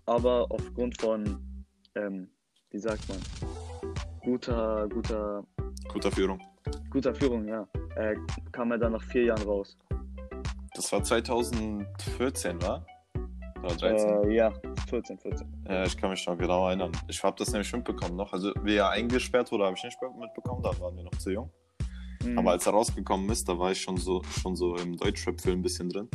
Aber 0.06 0.46
aufgrund 0.50 1.00
von, 1.00 1.64
ähm, 1.94 2.28
wie 2.70 2.78
sagt 2.78 3.08
man, 3.08 3.18
guter, 4.22 4.88
guter, 4.88 5.44
Guter 5.88 6.10
Führung. 6.12 6.40
guter 6.90 7.14
Führung, 7.14 7.48
ja, 7.48 7.66
äh, 7.96 8.14
kam 8.52 8.70
er 8.70 8.78
dann 8.78 8.92
nach 8.92 9.02
vier 9.02 9.24
Jahren 9.24 9.42
raus. 9.42 9.76
Das 10.74 10.92
war 10.92 11.02
2014, 11.02 12.62
war? 12.62 12.86
Oder 13.62 13.76
13? 13.76 14.30
Äh, 14.30 14.34
ja, 14.34 14.52
14, 14.88 15.18
14. 15.18 15.64
Ja, 15.68 15.84
ich 15.84 15.96
kann 15.96 16.10
mich 16.10 16.26
noch 16.26 16.38
genau 16.38 16.68
erinnern. 16.68 16.92
Ich 17.08 17.22
habe 17.22 17.36
das 17.38 17.52
nämlich 17.52 17.72
mitbekommen 17.72 18.16
noch. 18.16 18.32
Also, 18.32 18.52
wie 18.62 18.76
er 18.76 18.90
eingesperrt 18.90 19.50
wurde, 19.52 19.64
habe 19.64 19.76
ich 19.76 19.84
nicht 19.84 19.98
mitbekommen. 20.18 20.62
Da 20.62 20.78
waren 20.80 20.96
wir 20.96 21.02
noch 21.02 21.16
zu 21.18 21.30
jung. 21.30 21.50
Mhm. 22.24 22.38
Aber 22.38 22.50
als 22.52 22.66
er 22.66 22.72
rausgekommen 22.72 23.28
ist, 23.30 23.48
da 23.48 23.58
war 23.58 23.72
ich 23.72 23.80
schon 23.80 23.96
so, 23.96 24.22
schon 24.40 24.56
so 24.56 24.76
im 24.76 24.96
Deutschrap-Film 24.96 25.60
ein 25.60 25.62
bisschen 25.62 25.88
drin. 25.88 26.08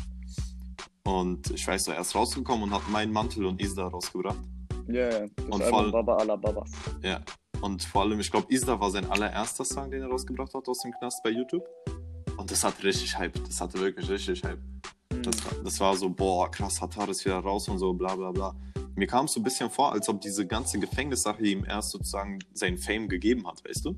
Und 1.03 1.51
ich 1.51 1.67
weiß 1.67 1.85
so, 1.85 1.91
er 1.91 2.01
ist 2.01 2.15
rausgekommen 2.15 2.63
und 2.63 2.71
hat 2.71 2.87
meinen 2.89 3.11
Mantel 3.13 3.45
und 3.45 3.61
Isda 3.61 3.87
rausgebracht. 3.87 4.39
ja, 4.87 5.09
ja, 5.09 5.19
das 5.35 5.45
und 5.49 5.63
voll- 5.63 5.91
Baba 5.91 6.15
Ala 6.17 6.35
Babas. 6.35 6.71
Ja. 7.03 7.21
Und 7.61 7.83
vor 7.83 8.01
allem, 8.03 8.19
ich 8.19 8.29
glaube, 8.29 8.47
Isda 8.53 8.79
war 8.79 8.91
sein 8.91 9.09
allererster 9.09 9.65
Song, 9.65 9.89
den 9.89 10.01
er 10.01 10.09
rausgebracht 10.09 10.53
hat 10.53 10.67
aus 10.67 10.79
dem 10.79 10.91
Knast 10.91 11.23
bei 11.23 11.29
YouTube. 11.31 11.63
Und 12.37 12.51
das 12.51 12.63
hat 12.63 12.83
richtig 12.83 13.17
Hype. 13.17 13.33
Das 13.45 13.61
hatte 13.61 13.79
wirklich 13.79 14.09
richtig 14.09 14.43
Hype. 14.43 14.59
Mhm. 15.13 15.23
Das, 15.23 15.45
war- 15.45 15.63
das 15.63 15.79
war 15.79 15.95
so, 15.95 16.09
boah, 16.09 16.49
krass, 16.51 16.81
Hatar 16.81 17.07
ist 17.09 17.23
wieder 17.25 17.39
raus 17.39 17.67
und 17.69 17.77
so, 17.79 17.93
bla 17.93 18.15
bla 18.15 18.31
bla. 18.31 18.55
Mir 18.95 19.07
kam 19.07 19.25
es 19.25 19.33
so 19.33 19.39
ein 19.39 19.43
bisschen 19.43 19.69
vor, 19.69 19.91
als 19.91 20.07
ob 20.09 20.21
diese 20.21 20.45
ganze 20.47 20.79
Gefängnissache 20.79 21.41
ihm 21.45 21.65
erst 21.65 21.91
sozusagen 21.91 22.39
sein 22.53 22.77
Fame 22.77 23.09
gegeben 23.09 23.45
hat, 23.47 23.61
weißt 23.67 23.85
du? 23.85 23.95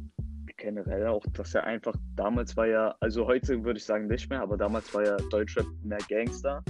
Generell 0.68 1.08
auch, 1.08 1.24
dass 1.32 1.56
er 1.56 1.64
einfach, 1.64 1.96
damals 2.18 2.58
war 2.58 2.68
ja, 2.68 2.94
also 3.00 3.26
heute 3.26 3.64
würde 3.64 3.78
ich 3.78 3.86
sagen 3.86 4.08
nicht 4.08 4.30
mehr, 4.30 4.42
aber 4.42 4.58
damals 4.58 4.94
war 4.94 5.06
ja 5.06 5.16
Deutschrap 5.30 5.66
mehr 5.82 5.98
Gangster. 6.10 6.62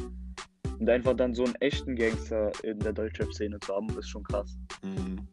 Und 0.77 0.88
einfach 0.88 1.16
dann 1.16 1.34
so 1.34 1.46
einen 1.46 1.56
echten 1.56 1.96
Gangster 1.96 2.51
in 2.63 2.77
der 2.77 2.94
Deutschrap-Szene 2.94 3.60
zu 3.60 3.74
haben, 3.74 3.89
ist 3.98 4.08
schon 4.08 4.22
krass. 4.22 4.56
Mhm. 4.84 5.27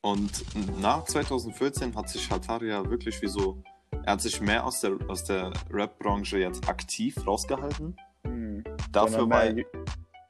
Und 0.00 0.80
nach 0.80 1.04
2014 1.04 1.94
hat 1.94 2.08
sich 2.08 2.30
Hatar 2.30 2.62
ja 2.62 2.88
wirklich 2.88 3.20
wie 3.20 3.28
so, 3.28 3.62
er 4.02 4.14
hat 4.14 4.22
sich 4.22 4.40
mehr 4.40 4.64
aus 4.64 4.80
der, 4.80 4.96
aus 5.08 5.24
der 5.24 5.52
Rap-Branche 5.70 6.38
jetzt 6.38 6.66
aktiv 6.70 7.18
rausgehalten. 7.26 7.94
Mhm. 8.24 8.64
Dafür 8.92 9.28
war 9.28 9.44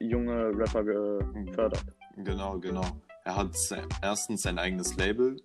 junge 0.01 0.49
Rapper 0.57 0.83
gefördert. 0.83 1.85
Genau, 2.17 2.59
genau. 2.59 2.83
Er 3.23 3.37
hat 3.37 3.55
erstens 4.01 4.41
sein 4.41 4.59
eigenes 4.59 4.97
Label 4.97 5.37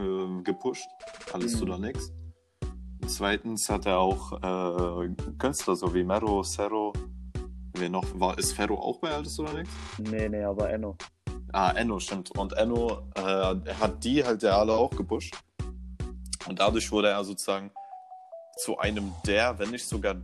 äh, 0.00 0.42
gepusht, 0.42 0.86
alles 1.32 1.56
Mhm. 1.56 1.62
oder 1.62 1.78
nix. 1.78 2.12
Zweitens 3.06 3.68
hat 3.70 3.86
er 3.86 3.98
auch 3.98 4.32
äh, 5.02 5.08
Künstler, 5.38 5.76
so 5.76 5.94
wie 5.94 6.04
Mero, 6.04 6.42
Zero. 6.42 6.92
Wer 7.74 7.88
noch? 7.88 8.04
War, 8.18 8.36
ist 8.38 8.52
Ferro 8.52 8.74
auch 8.74 8.98
bei 9.00 9.10
Alles 9.14 9.38
oder 9.38 9.52
nix? 9.54 9.70
Nee, 9.98 10.28
nee, 10.28 10.42
aber 10.42 10.68
Enno. 10.70 10.96
Ah, 11.52 11.70
Enno, 11.70 11.98
stimmt. 12.00 12.36
Und 12.36 12.52
Enno 12.54 13.02
äh, 13.14 13.22
hat 13.80 14.02
die 14.04 14.22
halt 14.24 14.42
ja 14.42 14.58
alle 14.58 14.72
auch 14.72 14.90
gepusht. 14.90 15.34
Und 16.48 16.58
dadurch 16.58 16.90
wurde 16.90 17.08
er 17.08 17.22
sozusagen 17.24 17.70
zu 18.58 18.76
einem 18.78 19.12
der, 19.26 19.58
wenn 19.58 19.70
nicht 19.70 19.86
sogar 19.86 20.16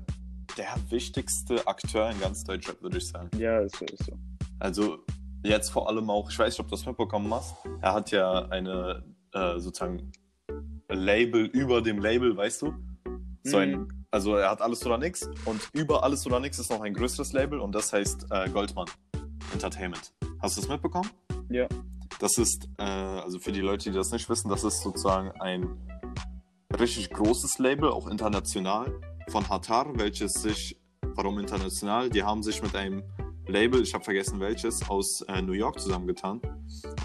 der 0.59 0.75
wichtigste 0.91 1.67
Akteur 1.67 2.11
in 2.11 2.21
ganz 2.21 2.45
Deutschland, 2.45 2.83
würde 2.83 2.99
ich 2.99 3.09
sagen. 3.09 3.31
Ja, 3.39 3.61
ist 3.61 3.77
so, 3.77 3.85
ist 3.87 4.05
so. 4.05 4.13
Also 4.59 4.99
jetzt 5.45 5.71
vor 5.71 5.89
allem 5.89 6.11
auch, 6.11 6.31
ich 6.31 6.39
weiß 6.39 6.53
nicht, 6.53 6.61
ob 6.61 6.67
du 6.67 6.73
das 6.77 6.85
mitbekommen 6.87 7.33
hast, 7.33 7.55
er 7.81 7.93
hat 7.95 8.11
ja 8.11 8.47
eine 8.47 9.05
äh, 9.35 9.59
sozusagen 9.59 10.13
Label 10.89 11.45
über 11.47 11.83
dem 11.83 11.99
Label, 11.99 12.37
weißt 12.37 12.63
du? 12.63 12.75
So 13.43 13.59
ein, 13.59 13.73
Mhm. 13.73 13.89
also 14.11 14.37
er 14.37 14.51
hat 14.51 14.63
alles 14.63 14.85
oder 14.87 14.97
nix 14.99 15.29
und 15.45 15.61
über 15.73 16.03
alles 16.03 16.27
oder 16.27 16.41
nix 16.41 16.59
ist 16.59 16.71
noch 16.71 16.81
ein 16.81 16.95
größeres 16.95 17.33
Label 17.33 17.59
und 17.61 17.75
das 17.75 17.93
heißt 17.93 18.27
äh, 18.31 18.49
Goldmann 18.51 18.87
Entertainment. 19.53 20.13
Hast 20.41 20.57
du 20.57 20.61
das 20.63 20.71
mitbekommen? 20.71 21.11
Ja. 21.51 21.67
Das 22.21 22.39
ist, 22.39 22.69
äh, 22.79 22.83
also 22.85 23.39
für 23.39 23.53
die 23.53 23.61
Leute, 23.61 23.91
die 23.91 23.97
das 23.97 24.11
nicht 24.13 24.29
wissen, 24.31 24.49
das 24.49 24.65
ist 24.65 24.83
sozusagen 24.83 25.31
ein 25.41 25.69
richtig 26.79 27.11
großes 27.11 27.59
Label, 27.59 27.91
auch 27.91 28.07
international, 28.09 28.93
von 29.29 29.49
Hatar, 29.49 29.87
welches 29.99 30.35
sich, 30.35 30.79
warum 31.03 31.39
international? 31.39 32.09
Die 32.11 32.23
haben 32.23 32.43
sich 32.43 32.63
mit 32.63 32.75
einem 32.77 33.03
Label, 33.47 33.83
ich 33.83 33.93
habe 33.93 34.03
vergessen 34.03 34.41
welches, 34.41 34.89
aus 34.89 35.21
äh, 35.23 35.43
New 35.43 35.53
York 35.53 35.79
zusammengetan 35.79 36.41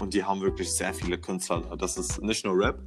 und 0.00 0.14
die 0.14 0.24
haben 0.24 0.40
wirklich 0.40 0.72
sehr 0.72 0.94
viele 0.94 1.18
Künstler 1.18 1.60
da. 1.60 1.76
Das 1.76 1.96
ist 1.96 2.22
nicht 2.22 2.44
nur 2.44 2.58
Rap, 2.58 2.80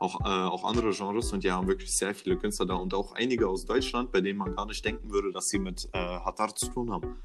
auch, 0.00 0.20
äh, 0.22 0.24
auch 0.24 0.64
andere 0.64 0.90
Genres 0.90 1.32
und 1.32 1.44
die 1.44 1.50
haben 1.50 1.66
wirklich 1.66 1.94
sehr 1.94 2.14
viele 2.14 2.36
Künstler 2.36 2.66
da 2.66 2.74
und 2.74 2.94
auch 2.94 3.12
einige 3.12 3.46
aus 3.46 3.66
Deutschland, 3.66 4.10
bei 4.10 4.20
denen 4.20 4.38
man 4.38 4.54
gar 4.54 4.66
nicht 4.66 4.84
denken 4.84 5.10
würde, 5.10 5.32
dass 5.32 5.48
sie 5.48 5.58
mit 5.58 5.88
äh, 5.92 5.98
Hatar 5.98 6.54
zu 6.54 6.66
tun 6.68 6.90
haben. 6.90 7.16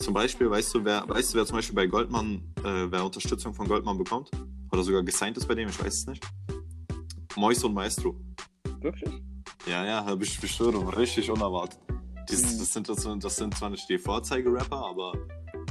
Zum 0.00 0.14
Beispiel, 0.14 0.48
weißt 0.48 0.74
du, 0.74 0.84
wer, 0.84 1.08
weißt 1.08 1.34
du, 1.34 1.38
wer 1.38 1.46
zum 1.46 1.56
Beispiel 1.56 1.74
bei 1.74 1.86
Goldman, 1.86 2.54
äh, 2.58 2.86
wer 2.88 3.04
Unterstützung 3.04 3.52
von 3.52 3.66
Goldman 3.66 3.98
bekommt? 3.98 4.30
Oder 4.70 4.84
sogar 4.84 5.02
gesigned 5.02 5.36
ist 5.36 5.48
bei 5.48 5.56
dem, 5.56 5.68
ich 5.68 5.82
weiß 5.82 5.94
es 5.94 6.06
nicht. 6.06 6.24
Mois 7.34 7.64
und 7.64 7.74
Maestro. 7.74 8.14
Wirklich? 8.80 9.10
Ja, 9.66 9.84
ja, 9.84 10.04
hab 10.04 10.22
ich 10.22 10.40
beschwöre, 10.40 10.96
richtig 10.96 11.28
unerwartet. 11.30 11.80
Dies, 12.30 12.42
Mhm. 12.54 12.58
das, 12.58 12.72
sind, 12.72 12.88
das, 12.88 12.96
sind, 13.02 13.24
das 13.24 13.36
sind 13.36 13.56
zwar 13.56 13.70
nicht 13.70 13.88
die 13.88 13.98
Vorzeige-Rapper, 13.98 14.76
aber 14.90 15.12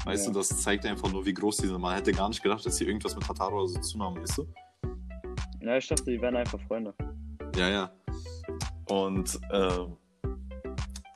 weißt 0.06 0.28
Ja. 0.28 0.34
du, 0.34 0.39
das 0.39 0.50
zeigt 0.62 0.86
einfach 0.86 1.12
nur, 1.12 1.26
wie 1.26 1.34
groß 1.34 1.58
die 1.58 1.67
sind. 1.67 1.80
Man 1.80 1.96
hätte 1.96 2.12
gar 2.12 2.30
nicht 2.30 2.41
gedacht, 2.41 2.65
dass 2.65 2.78
sie 2.78 2.86
irgendwas 2.86 3.15
mit 3.15 3.28
Hataro 3.28 3.58
oder 3.60 3.67
so 3.67 3.80
zu 3.80 3.93
tun 3.93 4.04
haben, 4.04 4.17
weißt 4.22 4.38
du? 4.39 4.48
Ja, 5.62 5.78
ich 5.78 5.88
dachte, 5.88 6.04
die 6.06 6.22
wären 6.22 6.36
einfach 6.36 6.60
Freunde. 6.67 6.93
Ja, 7.56 7.70
ja. 7.70 7.91
Und, 8.89 9.38
ähm, 9.52 9.98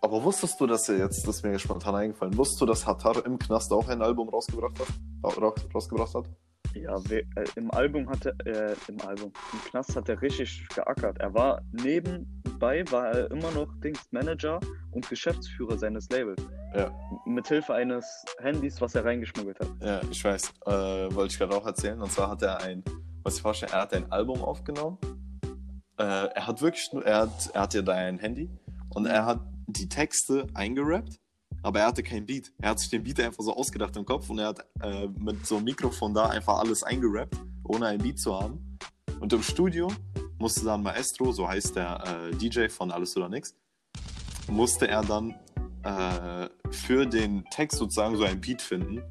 aber 0.01 0.23
wusstest 0.23 0.59
du, 0.59 0.67
dass 0.67 0.89
er 0.89 0.97
jetzt, 0.97 1.25
das 1.27 1.37
ist 1.37 1.43
mir 1.45 1.57
spontan 1.59 1.95
eingefallen, 1.95 2.35
wusstest 2.37 2.61
du, 2.61 2.65
dass 2.65 2.85
Hatar 2.85 3.25
im 3.25 3.37
Knast 3.39 3.71
auch 3.71 3.87
ein 3.87 4.01
Album 4.01 4.29
rausgebracht 4.29 4.77
hat? 4.79 4.87
Ra- 5.23 5.47
ra- 5.47 5.55
Rausgebracht 5.73 6.13
hat? 6.15 6.25
Ja, 6.73 6.97
we- 7.09 7.23
äh, 7.35 7.45
im 7.55 7.69
Album 7.71 8.09
hatte 8.09 8.35
äh, 8.45 8.75
im 8.91 8.99
Album, 9.01 9.31
im 9.53 9.59
Knast 9.69 9.95
hat 9.95 10.09
er 10.09 10.21
richtig 10.21 10.67
geackert. 10.73 11.17
Er 11.19 11.33
war 11.33 11.61
nebenbei, 12.61 12.91
war 12.91 13.07
er 13.07 13.31
immer 13.31 13.51
noch 13.51 13.67
Dings 13.79 14.07
Manager 14.11 14.59
und 14.91 15.07
Geschäftsführer 15.09 15.77
seines 15.77 16.09
Labels. 16.09 16.41
Ja. 16.75 16.91
Mithilfe 17.25 17.73
eines 17.73 18.05
Handys, 18.39 18.79
was 18.79 18.95
er 18.95 19.03
reingeschmuggelt 19.03 19.59
hat. 19.59 19.69
Ja, 19.81 20.01
ich 20.09 20.23
weiß. 20.23 20.53
Äh, 20.65 20.71
wollte 21.13 21.33
ich 21.33 21.37
gerade 21.37 21.55
auch 21.55 21.65
erzählen. 21.65 21.99
Und 22.01 22.11
zwar 22.11 22.29
hat 22.29 22.41
er 22.41 22.61
ein, 22.61 22.83
was 23.23 23.35
ich 23.35 23.41
vorstelle, 23.41 23.73
er 23.73 23.81
hat 23.81 23.93
ein 23.93 24.11
Album 24.11 24.41
aufgenommen. 24.41 24.97
Äh, 25.97 26.03
er 26.03 26.47
hat 26.47 26.61
wirklich 26.61 26.91
nur, 26.93 27.05
er 27.05 27.21
hat, 27.21 27.51
er 27.53 27.61
hat 27.61 27.73
ja 27.73 27.81
da 27.81 27.93
ein 27.93 28.19
Handy 28.19 28.49
und 28.89 29.05
er 29.05 29.25
hat 29.25 29.41
die 29.67 29.89
Texte 29.89 30.47
eingerappt, 30.53 31.19
aber 31.63 31.79
er 31.79 31.87
hatte 31.87 32.03
kein 32.03 32.25
Beat. 32.25 32.51
Er 32.61 32.71
hat 32.71 32.79
sich 32.79 32.89
den 32.89 33.03
Beat 33.03 33.19
einfach 33.19 33.43
so 33.43 33.55
ausgedacht 33.55 33.95
im 33.97 34.05
Kopf 34.05 34.29
und 34.29 34.39
er 34.39 34.47
hat 34.47 34.65
äh, 34.81 35.07
mit 35.07 35.45
so 35.45 35.57
einem 35.57 35.65
Mikrofon 35.65 36.13
da 36.13 36.27
einfach 36.27 36.59
alles 36.59 36.83
eingerappt, 36.83 37.35
ohne 37.63 37.87
ein 37.87 37.99
Beat 37.99 38.19
zu 38.19 38.39
haben. 38.39 38.77
Und 39.19 39.33
im 39.33 39.43
Studio 39.43 39.87
musste 40.41 40.65
dann 40.65 40.83
Maestro, 40.83 41.31
so 41.31 41.47
heißt 41.47 41.75
der 41.75 42.03
äh, 42.31 42.35
DJ 42.35 42.67
von 42.67 42.91
Alles 42.91 43.15
oder 43.15 43.29
Nix, 43.29 43.55
musste 44.49 44.87
er 44.87 45.01
dann 45.03 45.35
äh, 45.83 46.49
für 46.71 47.05
den 47.05 47.45
Text 47.51 47.77
sozusagen 47.77 48.17
so 48.17 48.23
ein 48.23 48.41
Beat 48.41 48.61
finden, 48.61 49.01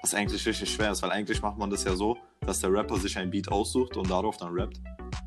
was 0.00 0.14
eigentlich 0.14 0.46
richtig 0.46 0.72
schwer 0.72 0.92
ist, 0.92 1.02
weil 1.02 1.10
eigentlich 1.10 1.42
macht 1.42 1.58
man 1.58 1.68
das 1.70 1.84
ja 1.84 1.94
so, 1.96 2.16
dass 2.40 2.60
der 2.60 2.72
Rapper 2.72 2.96
sich 2.96 3.18
ein 3.18 3.30
Beat 3.30 3.50
aussucht 3.50 3.96
und 3.96 4.08
darauf 4.08 4.36
dann 4.36 4.52
rappt. 4.54 4.80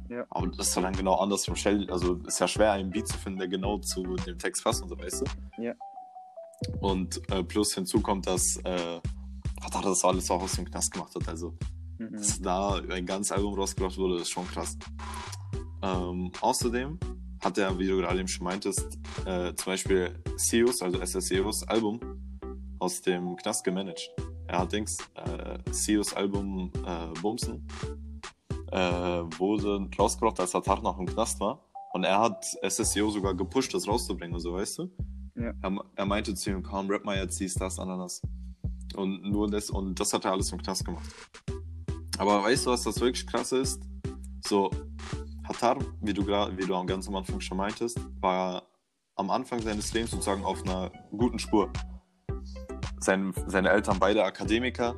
Ja. 0.10 0.26
Aber 0.30 0.48
das 0.48 0.70
ist 0.70 0.78
dann 0.78 0.92
genau 0.94 1.16
andersrum. 1.16 1.56
Stell- 1.56 1.90
Also 1.92 2.16
ist 2.28 2.40
ja 2.40 2.48
schwer, 2.48 2.72
einen 2.74 2.90
Beat 2.90 3.08
zu 3.08 3.18
finden, 3.18 3.40
der 3.40 3.48
genau 3.48 3.78
zu 3.80 4.04
dem 4.18 4.38
Text 4.40 4.64
passt 4.64 4.82
und 4.82 4.90
so, 4.90 4.98
weißt 4.98 5.22
du? 5.22 5.62
Ja. 5.64 5.74
Und 6.80 7.22
äh, 7.32 7.44
plus 7.44 7.74
hinzu 7.74 8.02
kommt, 8.02 8.28
dass 8.28 8.58
äh, 8.64 9.00
Hatar 9.64 9.82
das 9.84 10.04
alles 10.04 10.30
auch 10.32 10.42
aus 10.42 10.54
dem 10.54 10.66
Knast 10.66 10.92
gemacht 10.92 11.14
hat. 11.16 11.28
Also 11.28 11.54
Mhm. 11.98 12.14
dass 12.14 12.42
da 12.42 12.82
ein 12.90 13.06
ganzes 13.06 13.32
Album 13.32 13.54
rausgebracht 13.54 13.96
wurde, 13.96 14.16
ist 14.22 14.32
schon 14.32 14.48
krass. 14.48 14.76
Ähm, 15.84 16.32
außerdem 16.42 17.00
hat 17.44 17.58
er, 17.58 17.78
wie 17.78 17.88
du 17.88 17.98
gerade 17.98 18.20
eben 18.20 18.28
schon 18.28 18.46
meintest, 18.46 19.00
äh, 19.26 19.54
zum 19.56 19.66
Beispiel 19.66 20.14
Seus, 20.38 20.82
also 20.82 21.04
SSEOs 21.04 21.68
Album 21.68 22.00
aus 22.80 23.02
dem 23.02 23.36
Knast 23.36 23.64
gemanagt. 23.64 24.10
Er 24.48 24.60
hat 24.60 24.72
Dings, 24.72 24.98
äh, 25.16 25.58
Seus 25.72 26.14
Album 26.14 26.72
äh, 26.86 27.20
Bumsen 27.22 27.68
äh, 28.72 28.78
wurde 29.38 29.88
rausgebracht, 29.98 30.40
als 30.40 30.56
Atar 30.56 30.82
noch 30.82 31.00
im 31.00 31.06
Knast 31.06 31.40
war. 31.40 31.64
Und 31.94 32.04
er 32.04 32.20
hat 32.20 32.46
SSEO 32.68 33.10
sogar 33.10 33.36
gepusht, 33.36 33.74
das 33.74 33.88
rauszubringen 33.88 34.40
so, 34.40 34.54
weißt 34.54 34.80
du? 34.80 34.92
Ja. 35.36 35.54
Er, 35.62 35.84
er 35.96 36.06
meinte 36.06 36.34
zu 36.36 36.52
ihm, 36.52 36.64
komm, 36.64 36.90
rap 36.90 37.04
mal 37.04 37.18
jetzt 37.18 37.40
dies, 37.40 37.54
das, 37.56 37.80
Ananas. 37.80 38.22
Und 38.96 39.24
nur 39.24 39.50
das, 39.50 39.70
und 39.70 40.00
das 40.00 40.14
hat 40.14 40.26
er 40.26 40.32
alles 40.32 40.52
im 40.52 40.62
Knast 40.62 40.86
gemacht. 40.86 41.10
Aber 42.18 42.44
weißt 42.44 42.66
du, 42.66 42.72
was 42.72 42.84
das 42.84 43.00
wirklich 43.00 43.26
krass 43.26 43.52
ist? 43.52 43.82
So, 44.46 44.70
Hatar, 45.52 45.78
wie 46.02 46.14
du 46.14 46.26
wie 46.26 46.66
du 46.66 46.76
am 46.76 46.88
ganz 46.88 47.08
am 47.08 47.16
Anfang 47.16 47.42
schon 47.42 47.58
meintest, 47.58 48.00
war 48.20 48.64
am 49.16 49.30
Anfang 49.30 49.60
seines 49.62 49.94
Lebens 49.94 50.12
sozusagen 50.12 50.44
auf 50.46 50.64
einer 50.64 50.92
guten 51.12 51.40
Spur. 51.40 51.72
Sein, 53.00 53.34
seine 53.48 53.70
Eltern 53.70 53.98
beide 54.00 54.24
Akademiker, 54.24 54.96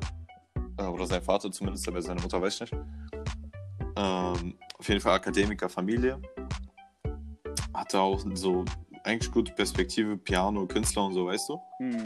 äh, 0.78 0.84
oder 0.84 1.06
sein 1.06 1.22
Vater 1.22 1.50
zumindest, 1.50 1.88
aber 1.88 2.00
seine 2.02 2.20
Mutter 2.20 2.40
weiß 2.40 2.54
ich 2.54 2.60
nicht. 2.60 2.74
Ähm, 3.96 4.58
auf 4.78 4.88
jeden 4.88 5.00
Fall 5.00 5.14
Akademikerfamilie. 5.14 6.20
Hatte 7.72 8.00
auch 8.00 8.24
so 8.34 8.64
eigentlich 9.02 9.32
gute 9.32 9.52
Perspektive, 9.52 10.16
Piano, 10.16 10.66
Künstler 10.66 11.04
und 11.04 11.14
so, 11.14 11.26
weißt 11.26 11.48
du? 11.48 11.60
Mhm. 11.80 12.04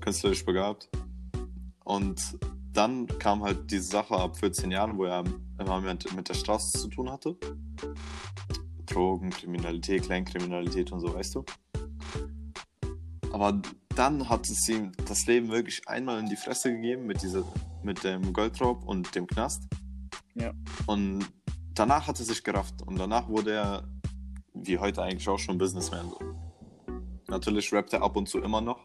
künstlerisch 0.00 0.44
begabt. 0.44 0.88
Und 1.84 2.38
dann 2.74 3.06
kam 3.18 3.42
halt 3.42 3.70
diese 3.70 3.84
Sache 3.84 4.16
ab 4.16 4.36
14 4.36 4.70
Jahren, 4.70 4.98
wo 4.98 5.04
er 5.04 5.24
immer 5.58 5.80
mit, 5.80 6.12
mit 6.14 6.28
der 6.28 6.34
Straße 6.34 6.78
zu 6.78 6.88
tun 6.88 7.10
hatte. 7.10 7.36
Drogen, 8.86 9.30
Kriminalität, 9.30 10.02
Kleinkriminalität 10.02 10.92
und 10.92 11.00
so, 11.00 11.14
weißt 11.14 11.36
du. 11.36 11.44
Aber 13.32 13.60
dann 13.94 14.28
hat 14.28 14.48
es 14.50 14.68
ihm 14.68 14.92
das 15.06 15.26
Leben 15.26 15.50
wirklich 15.50 15.88
einmal 15.88 16.18
in 16.18 16.26
die 16.26 16.36
Fresse 16.36 16.72
gegeben 16.72 17.06
mit, 17.06 17.22
dieser, 17.22 17.44
mit 17.82 18.02
dem 18.02 18.32
Goldraub 18.32 18.84
und 18.84 19.14
dem 19.14 19.26
Knast. 19.26 19.62
Ja. 20.34 20.52
Und 20.86 21.26
danach 21.74 22.08
hat 22.08 22.18
er 22.18 22.24
sich 22.24 22.42
gerafft. 22.42 22.82
Und 22.82 22.98
danach 22.98 23.28
wurde 23.28 23.52
er, 23.52 23.88
wie 24.52 24.78
heute 24.78 25.02
eigentlich 25.02 25.28
auch 25.28 25.38
schon, 25.38 25.58
Businessman. 25.58 26.12
Natürlich 27.28 27.72
rappt 27.72 27.92
er 27.92 28.02
ab 28.02 28.16
und 28.16 28.28
zu 28.28 28.40
immer 28.40 28.60
noch. 28.60 28.80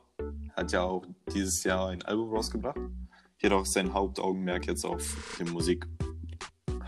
Hat 0.56 0.71
ja 0.71 0.84
auch 0.84 1.06
dieses 1.34 1.63
Jahr 1.63 1.89
ein 1.89 2.04
Album 2.04 2.30
rausgebracht. 2.30 2.80
Jedoch 3.41 3.62
ist 3.62 3.73
sein 3.73 3.93
Hauptaugenmerk 3.93 4.67
jetzt 4.67 4.86
auf 4.86 5.38
dem 5.39 5.52
Musik, 5.52 5.88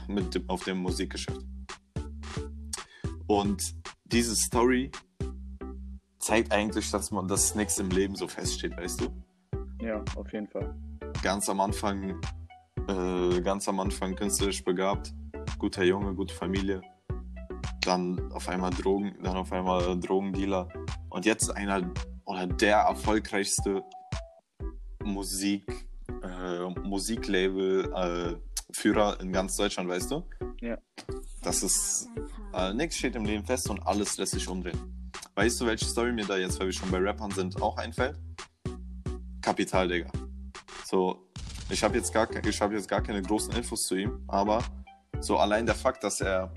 mit 0.08 0.36
dem, 0.36 0.50
auf 0.50 0.66
dem 0.66 0.80
Musikgeschäft. 0.80 1.46
Und 3.28 3.74
diese 4.04 4.36
Story 4.36 4.92
zeigt 6.20 6.52
eigentlich, 6.52 6.92
dass 6.92 7.12
man 7.12 7.30
das 7.30 7.56
nichts 7.56 7.80
im 7.80 7.90
Leben 7.90 8.16
so 8.16 8.28
feststeht, 8.28 8.76
weißt 8.76 9.02
du? 9.02 9.08
Ja, 9.82 10.04
auf 10.16 10.32
jeden 10.34 10.48
Fall. 10.48 10.76
Ganz 11.24 11.48
am 11.48 11.62
Anfang, 11.62 12.20
äh, 12.90 13.42
ganz 13.42 13.70
am 13.70 13.80
Anfang 13.80 14.16
künstlerisch 14.16 14.64
begabt, 14.64 15.14
guter 15.58 15.86
Junge, 15.86 16.14
gute 16.14 16.36
Familie. 16.36 16.82
Dann 17.82 18.32
auf 18.34 18.50
einmal 18.50 18.72
Drogen, 18.72 19.16
dann 19.24 19.38
auf 19.38 19.54
einmal 19.54 19.98
Drogendealer. 19.98 20.68
Und 21.10 21.26
jetzt 21.26 21.50
einer 21.50 21.90
oder 22.26 22.46
der 22.46 22.78
erfolgreichste 22.80 23.84
Musik, 25.04 25.66
äh, 26.60 26.70
Musiklabel-Führer 26.88 29.20
in 29.22 29.32
ganz 29.32 29.56
Deutschland, 29.58 29.90
weißt 29.90 30.12
du? 30.12 30.24
Ja. 30.62 30.78
Das 31.42 31.64
ist, 31.64 32.08
äh, 32.54 32.74
nichts 32.74 32.98
steht 32.98 33.16
im 33.16 33.26
Leben 33.26 33.46
fest 33.46 33.70
und 33.70 33.80
alles 33.86 34.18
lässt 34.18 34.34
sich 34.34 34.48
umdrehen. 34.48 35.12
Weißt 35.36 35.60
du, 35.62 35.66
welche 35.66 35.86
Story 35.86 36.12
mir 36.12 36.26
da 36.26 36.38
jetzt, 36.38 36.60
weil 36.60 36.68
wir 36.68 36.74
schon 36.74 36.92
bei 36.92 36.98
Rappern 37.00 37.32
sind, 37.32 37.62
auch 37.62 37.78
einfällt? 37.78 38.18
Kapital, 39.42 39.88
Digga. 39.88 40.12
So, 40.86 41.28
ich 41.70 41.84
habe 41.84 41.98
jetzt, 41.98 42.14
gar 42.14 42.28
ke- 42.28 42.48
ich 42.48 42.62
hab 42.62 42.72
jetzt 42.72 42.88
gar 42.88 43.02
keine 43.02 43.22
großen 43.22 43.54
Infos 43.56 43.88
zu 43.88 43.96
ihm, 43.96 44.24
aber 44.28 44.64
so 45.20 45.38
allein 45.38 45.66
der 45.66 45.76
Fakt, 45.76 46.04
dass 46.04 46.22
er 46.22 46.54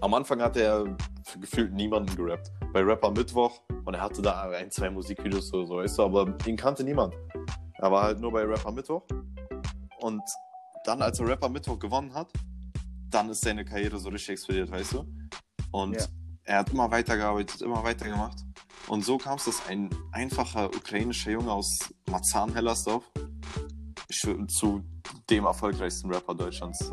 am 0.00 0.14
Anfang 0.14 0.40
hat 0.42 0.56
er 0.56 0.96
gefühlt 1.40 1.72
niemanden 1.72 2.14
gerappt. 2.16 2.50
Bei 2.72 2.82
Rapper 2.82 3.10
Mittwoch 3.10 3.60
und 3.84 3.94
er 3.94 4.00
hatte 4.00 4.20
da 4.20 4.42
ein, 4.50 4.70
zwei 4.70 4.90
Musikvideos 4.90 5.52
oder 5.54 5.66
so, 5.66 5.76
weißt 5.76 5.98
du, 5.98 6.02
aber 6.02 6.34
ihn 6.46 6.56
kannte 6.56 6.84
niemand. 6.84 7.14
Er 7.78 7.92
war 7.92 8.02
halt 8.02 8.20
nur 8.20 8.32
bei 8.32 8.42
Rapper 8.44 8.72
Mittwoch 8.72 9.02
und 10.00 10.22
dann, 10.84 11.02
als 11.02 11.20
er 11.20 11.28
Rapper 11.28 11.48
Mittwoch 11.48 11.78
gewonnen 11.78 12.12
hat, 12.14 12.28
dann 13.10 13.30
ist 13.30 13.42
seine 13.42 13.64
Karriere 13.64 13.98
so 13.98 14.08
richtig 14.08 14.30
explodiert, 14.30 14.70
weißt 14.70 14.94
du? 14.94 15.06
Und 15.70 15.94
Ja. 15.94 16.06
er 16.44 16.58
hat 16.58 16.70
immer 16.70 16.90
weitergearbeitet, 16.90 17.60
immer 17.62 17.82
weitergemacht. 17.84 18.38
Und 18.88 19.04
so 19.04 19.18
kam 19.18 19.36
es, 19.36 19.44
dass 19.44 19.66
ein 19.68 19.90
einfacher 20.12 20.66
ukrainischer 20.66 21.30
Junge 21.32 21.52
aus 21.52 21.78
Marzahn-Hellersdorf 22.10 23.04
zu 24.48 24.82
dem 25.28 25.44
erfolgreichsten 25.44 26.12
Rapper 26.12 26.34
Deutschlands 26.34 26.92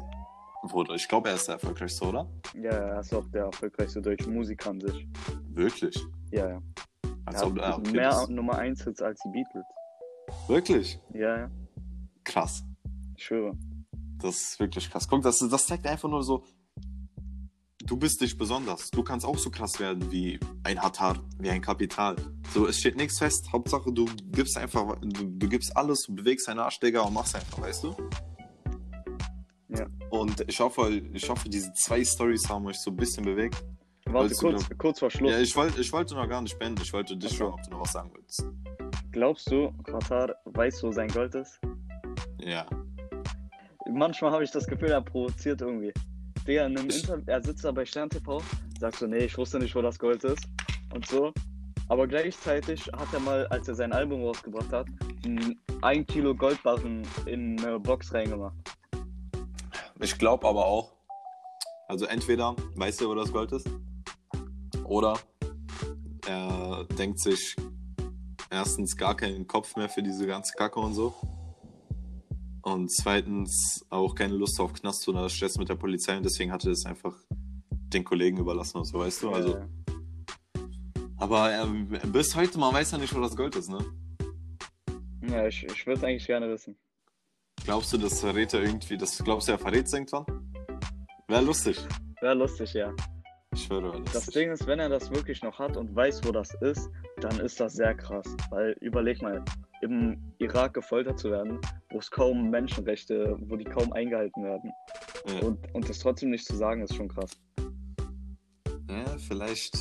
wurde. 0.63 0.95
Ich 0.95 1.07
glaube, 1.07 1.29
er 1.29 1.35
ist 1.35 1.47
der 1.47 1.55
erfolgreichste, 1.55 2.05
oder? 2.05 2.27
Ja, 2.53 2.71
er 2.71 2.99
ist 2.99 3.13
auch 3.13 3.25
der 3.29 3.45
erfolgreichste 3.45 4.01
deutsche 4.01 4.29
Musiker 4.29 4.71
an 4.71 4.81
sich. 4.81 5.07
Wirklich. 5.49 5.97
Ja, 6.31 6.49
ja. 6.49 6.61
Als 7.25 7.41
er 7.41 7.55
hat 7.67 7.79
okay, 7.79 7.91
mehr 7.91 8.09
das, 8.09 8.27
Nummer 8.29 8.57
1 8.57 8.83
Hits 8.83 9.01
als 9.01 9.19
die 9.21 9.29
Beatles. 9.29 9.65
Wirklich? 10.47 10.99
Ja, 11.13 11.37
ja. 11.37 11.51
Krass. 12.23 12.63
Ich 13.15 13.25
schwöre. 13.25 13.57
Das 14.17 14.35
ist 14.41 14.59
wirklich 14.59 14.89
krass. 14.89 15.07
Guck, 15.07 15.21
das, 15.21 15.39
das 15.39 15.67
zeigt 15.67 15.85
einfach 15.85 16.09
nur 16.09 16.23
so, 16.23 16.43
du 17.85 17.97
bist 17.97 18.21
nicht 18.21 18.37
besonders. 18.37 18.89
Du 18.89 19.03
kannst 19.03 19.25
auch 19.25 19.37
so 19.37 19.49
krass 19.49 19.79
werden 19.79 20.11
wie 20.11 20.39
ein 20.63 20.81
Hatar, 20.81 21.17
wie 21.39 21.49
ein 21.49 21.61
Kapital. 21.61 22.15
So, 22.53 22.67
es 22.67 22.79
steht 22.79 22.97
nichts 22.97 23.19
fest. 23.19 23.51
Hauptsache, 23.51 23.91
du 23.91 24.05
gibst 24.31 24.57
einfach, 24.57 24.97
du, 25.01 25.25
du 25.25 25.47
gibst 25.47 25.75
alles, 25.75 26.03
du 26.03 26.15
bewegst 26.15 26.47
deinen 26.47 26.59
Arsch, 26.59 26.79
Digga, 26.79 27.01
und 27.01 27.13
machst 27.13 27.35
einfach, 27.35 27.61
weißt 27.61 27.83
du? 27.83 27.95
Ja. 29.69 29.87
Und 30.09 30.43
ich 30.47 30.59
hoffe, 30.59 30.89
ich 31.13 31.29
hoffe, 31.29 31.49
diese 31.49 31.73
zwei 31.73 32.03
Stories 32.03 32.47
haben 32.49 32.65
euch 32.65 32.79
so 32.79 32.91
ein 32.91 32.97
bisschen 32.97 33.25
bewegt. 33.25 33.63
Warte, 34.05 34.19
Wolltest 34.19 34.41
du 34.41 34.51
kurz, 34.51 34.77
kurz 34.77 34.99
vor 34.99 35.09
Schluss. 35.09 35.31
Ja, 35.31 35.39
ich 35.39 35.55
wollte, 35.55 35.81
ich 35.81 35.91
wollte 35.91 36.13
noch 36.15 36.29
gar 36.29 36.41
nicht 36.41 36.57
beenden. 36.59 36.81
Ich 36.81 36.93
wollte 36.93 37.17
dich 37.17 37.31
so. 37.31 37.37
fragen, 37.37 37.53
ob 37.53 37.63
du 37.63 37.69
noch 37.71 37.81
was 37.81 37.91
sagen 37.91 38.11
willst. 38.13 38.45
Glaubst 39.15 39.49
du, 39.49 39.71
Qatar 39.85 40.35
weiß, 40.43 40.83
wo 40.83 40.91
sein 40.91 41.07
Gold 41.07 41.35
ist? 41.35 41.57
Ja. 42.37 42.65
Manchmal 43.89 44.31
habe 44.31 44.43
ich 44.43 44.51
das 44.51 44.67
Gefühl, 44.67 44.89
er 44.89 44.99
provoziert 44.99 45.61
irgendwie. 45.61 45.93
Digga, 46.45 46.65
in 46.65 46.77
einem 46.77 46.89
Interview, 46.89 47.23
er 47.25 47.41
sitzt 47.41 47.63
da 47.63 47.71
bei 47.71 47.85
Stern 47.85 48.09
TV, 48.09 48.41
sagt 48.77 48.97
so, 48.97 49.07
nee, 49.07 49.19
ich 49.19 49.37
wusste 49.37 49.57
nicht, 49.57 49.73
wo 49.73 49.81
das 49.81 49.97
Gold 49.97 50.25
ist 50.25 50.45
und 50.93 51.07
so. 51.07 51.31
Aber 51.87 52.07
gleichzeitig 52.07 52.87
hat 52.87 53.07
er 53.13 53.21
mal, 53.21 53.47
als 53.47 53.69
er 53.69 53.75
sein 53.75 53.93
Album 53.93 54.21
rausgebracht 54.21 54.73
hat, 54.73 54.87
ein, 55.23 55.57
ein 55.81 56.05
Kilo 56.05 56.35
Goldbarren 56.35 57.03
in 57.25 57.57
eine 57.65 57.79
Box 57.79 58.13
reingemacht. 58.13 58.57
Ich 60.01 60.17
glaube 60.17 60.45
aber 60.45 60.65
auch, 60.65 60.91
also 61.87 62.05
entweder 62.05 62.53
weiß 62.75 62.99
er, 62.99 63.07
wo 63.07 63.15
das 63.15 63.31
Gold 63.31 63.53
ist, 63.53 63.69
oder 64.83 65.17
er 66.27 66.83
denkt 66.97 67.19
sich 67.19 67.55
erstens 68.49 68.95
gar 68.95 69.15
keinen 69.15 69.47
Kopf 69.47 69.75
mehr 69.75 69.89
für 69.89 70.03
diese 70.03 70.27
ganze 70.27 70.53
Kacke 70.53 70.79
und 70.79 70.93
so. 70.93 71.13
Und 72.61 72.91
zweitens 72.91 73.85
auch 73.89 74.15
keine 74.15 74.33
Lust 74.33 74.59
auf 74.59 74.73
Knast 74.73 75.07
oder 75.07 75.29
Stress 75.29 75.57
mit 75.57 75.69
der 75.69 75.75
Polizei 75.75 76.17
und 76.17 76.23
deswegen 76.23 76.51
hat 76.51 76.65
er 76.65 76.71
es 76.71 76.85
einfach 76.85 77.15
den 77.29 78.03
Kollegen 78.03 78.37
überlassen 78.37 78.77
und 78.79 78.85
so, 78.85 78.99
weißt 78.99 79.23
du? 79.23 79.29
Also, 79.29 79.55
Ja, 79.55 79.67
aber 81.17 81.51
er, 81.51 81.67
bis 82.07 82.35
heute 82.35 82.57
mal 82.57 82.73
weiß 82.73 82.93
er 82.93 82.99
nicht, 82.99 83.15
wo 83.15 83.21
das 83.21 83.35
Gold 83.35 83.55
ist, 83.55 83.69
ne? 83.69 83.79
ja 85.29 85.47
ich, 85.47 85.63
ich 85.63 85.85
würde 85.85 85.99
es 85.99 86.03
eigentlich 86.03 86.27
gerne 86.27 86.49
wissen. 86.49 86.75
Glaubst 87.63 87.93
du, 87.93 87.97
das 87.97 88.19
verrät 88.19 88.53
er 88.53 88.61
irgendwie, 88.61 88.97
das 88.97 89.23
glaubst 89.23 89.47
du, 89.47 89.53
er 89.53 89.59
verrät 89.59 89.85
es 89.85 89.93
irgendwann? 89.93 90.25
Wäre 91.27 91.41
lustig. 91.41 91.79
Wäre 92.21 92.35
lustig, 92.35 92.73
ja. 92.73 92.93
Ich 93.53 93.63
schwöre, 93.63 93.83
wäre 93.83 93.97
lustig. 93.99 94.13
Das 94.13 94.25
Ding 94.27 94.51
ist, 94.51 94.67
wenn 94.67 94.79
er 94.79 94.89
das 94.89 95.09
wirklich 95.09 95.41
noch 95.41 95.57
hat 95.57 95.77
und 95.77 95.95
weiß, 95.95 96.23
wo 96.25 96.31
das 96.31 96.53
ist, 96.61 96.89
dann 97.21 97.39
ist 97.39 97.59
das 97.59 97.73
sehr 97.73 97.95
krass. 97.95 98.25
Weil 98.49 98.75
überleg 98.81 99.21
mal, 99.21 99.43
im 99.81 100.17
Irak 100.39 100.73
gefoltert 100.73 101.19
zu 101.19 101.29
werden, 101.31 101.59
wo 101.91 101.99
es 101.99 102.09
kaum 102.09 102.49
Menschenrechte, 102.49 103.37
wo 103.41 103.55
die 103.55 103.65
kaum 103.65 103.91
eingehalten 103.93 104.43
werden. 104.43 104.71
Ja. 105.27 105.39
Und, 105.47 105.59
und 105.73 105.87
das 105.87 105.99
trotzdem 105.99 106.31
nicht 106.31 106.45
zu 106.45 106.55
sagen, 106.55 106.81
ist 106.81 106.95
schon 106.95 107.07
krass. 107.07 107.31
Ja, 108.89 109.05
vielleicht, 109.27 109.77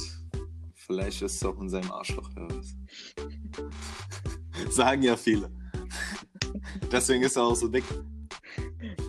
vielleicht 0.74 1.22
ist 1.22 1.36
es 1.36 1.44
auch 1.44 1.58
in 1.60 1.68
seinem 1.68 1.90
Arschloch, 1.90 2.30
wer 2.34 2.50
weiß. 2.50 2.76
Sagen 4.74 5.02
ja 5.02 5.16
viele. 5.16 5.50
Deswegen 6.92 7.22
ist 7.22 7.36
er 7.36 7.44
auch 7.44 7.54
so 7.54 7.68
dick. 7.68 7.84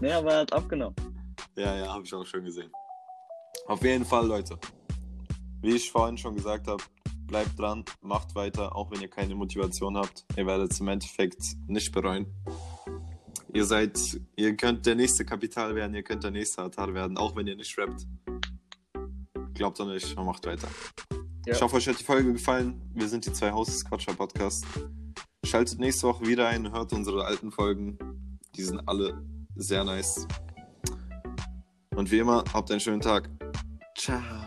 Nee, 0.02 0.12
aber 0.12 0.34
er 0.34 0.40
hat 0.42 0.54
abgenommen. 0.54 0.96
Ja, 1.56 1.78
ja, 1.78 1.94
habe 1.94 2.04
ich 2.04 2.14
auch 2.14 2.26
schon 2.26 2.44
gesehen. 2.44 2.72
Auf 3.68 3.82
jeden 3.84 4.06
Fall, 4.06 4.28
Leute. 4.28 4.58
Wie 5.62 5.76
ich 5.76 5.92
vorhin 5.92 6.18
schon 6.18 6.36
gesagt 6.36 6.68
habe, 6.68 6.84
bleibt 7.28 7.58
dran, 7.60 7.84
macht 8.02 8.36
weiter, 8.36 8.76
auch 8.76 8.92
wenn 8.92 9.02
ihr 9.02 9.10
keine 9.10 9.36
Motivation 9.36 9.98
habt. 9.98 10.26
Ihr 10.36 10.46
werdet 10.46 10.72
es 10.72 10.80
im 10.80 10.88
Endeffekt 10.88 11.42
nicht 11.68 11.92
bereuen. 11.92 12.28
Ihr 13.54 13.66
seid, 13.66 14.20
ihr 14.36 14.56
könnt 14.58 14.86
der 14.86 14.96
nächste 14.96 15.24
Kapital 15.24 15.76
werden, 15.76 15.96
ihr 15.96 16.04
könnt 16.04 16.24
der 16.24 16.32
nächste 16.32 16.62
Atar 16.62 16.94
werden, 16.94 17.18
auch 17.18 17.36
wenn 17.36 17.48
ihr 17.48 17.56
nicht 17.56 17.78
rappt. 17.78 18.06
Glaubt 19.54 19.80
an 19.80 19.90
euch 19.90 20.18
und 20.18 20.26
macht 20.26 20.46
weiter. 20.46 20.68
Ja. 21.46 21.54
Ich 21.54 21.62
hoffe, 21.62 21.78
euch 21.78 21.88
hat 21.88 22.00
die 22.00 22.04
Folge 22.04 22.34
gefallen. 22.34 22.82
Wir 22.94 23.08
sind 23.08 23.26
die 23.26 23.32
zwei 23.32 23.52
Houses 23.52 23.86
Quatscher 23.86 24.14
Podcast. 24.14 24.66
Schaltet 25.46 25.80
nächste 25.80 26.08
Woche 26.08 26.26
wieder 26.26 26.50
ein, 26.50 26.72
hört 26.72 26.92
unsere 26.92 27.24
alten 27.24 27.52
Folgen. 27.52 27.98
Die 28.56 28.64
sind 28.64 28.82
alle 28.88 29.24
sehr 29.56 29.84
nice. 29.84 30.28
Und 31.96 32.12
wie 32.12 32.20
immer, 32.20 32.44
habt 32.52 32.72
einen 32.72 32.80
schönen 32.80 33.02
Tag. 33.02 33.30
Ciao. 33.98 34.45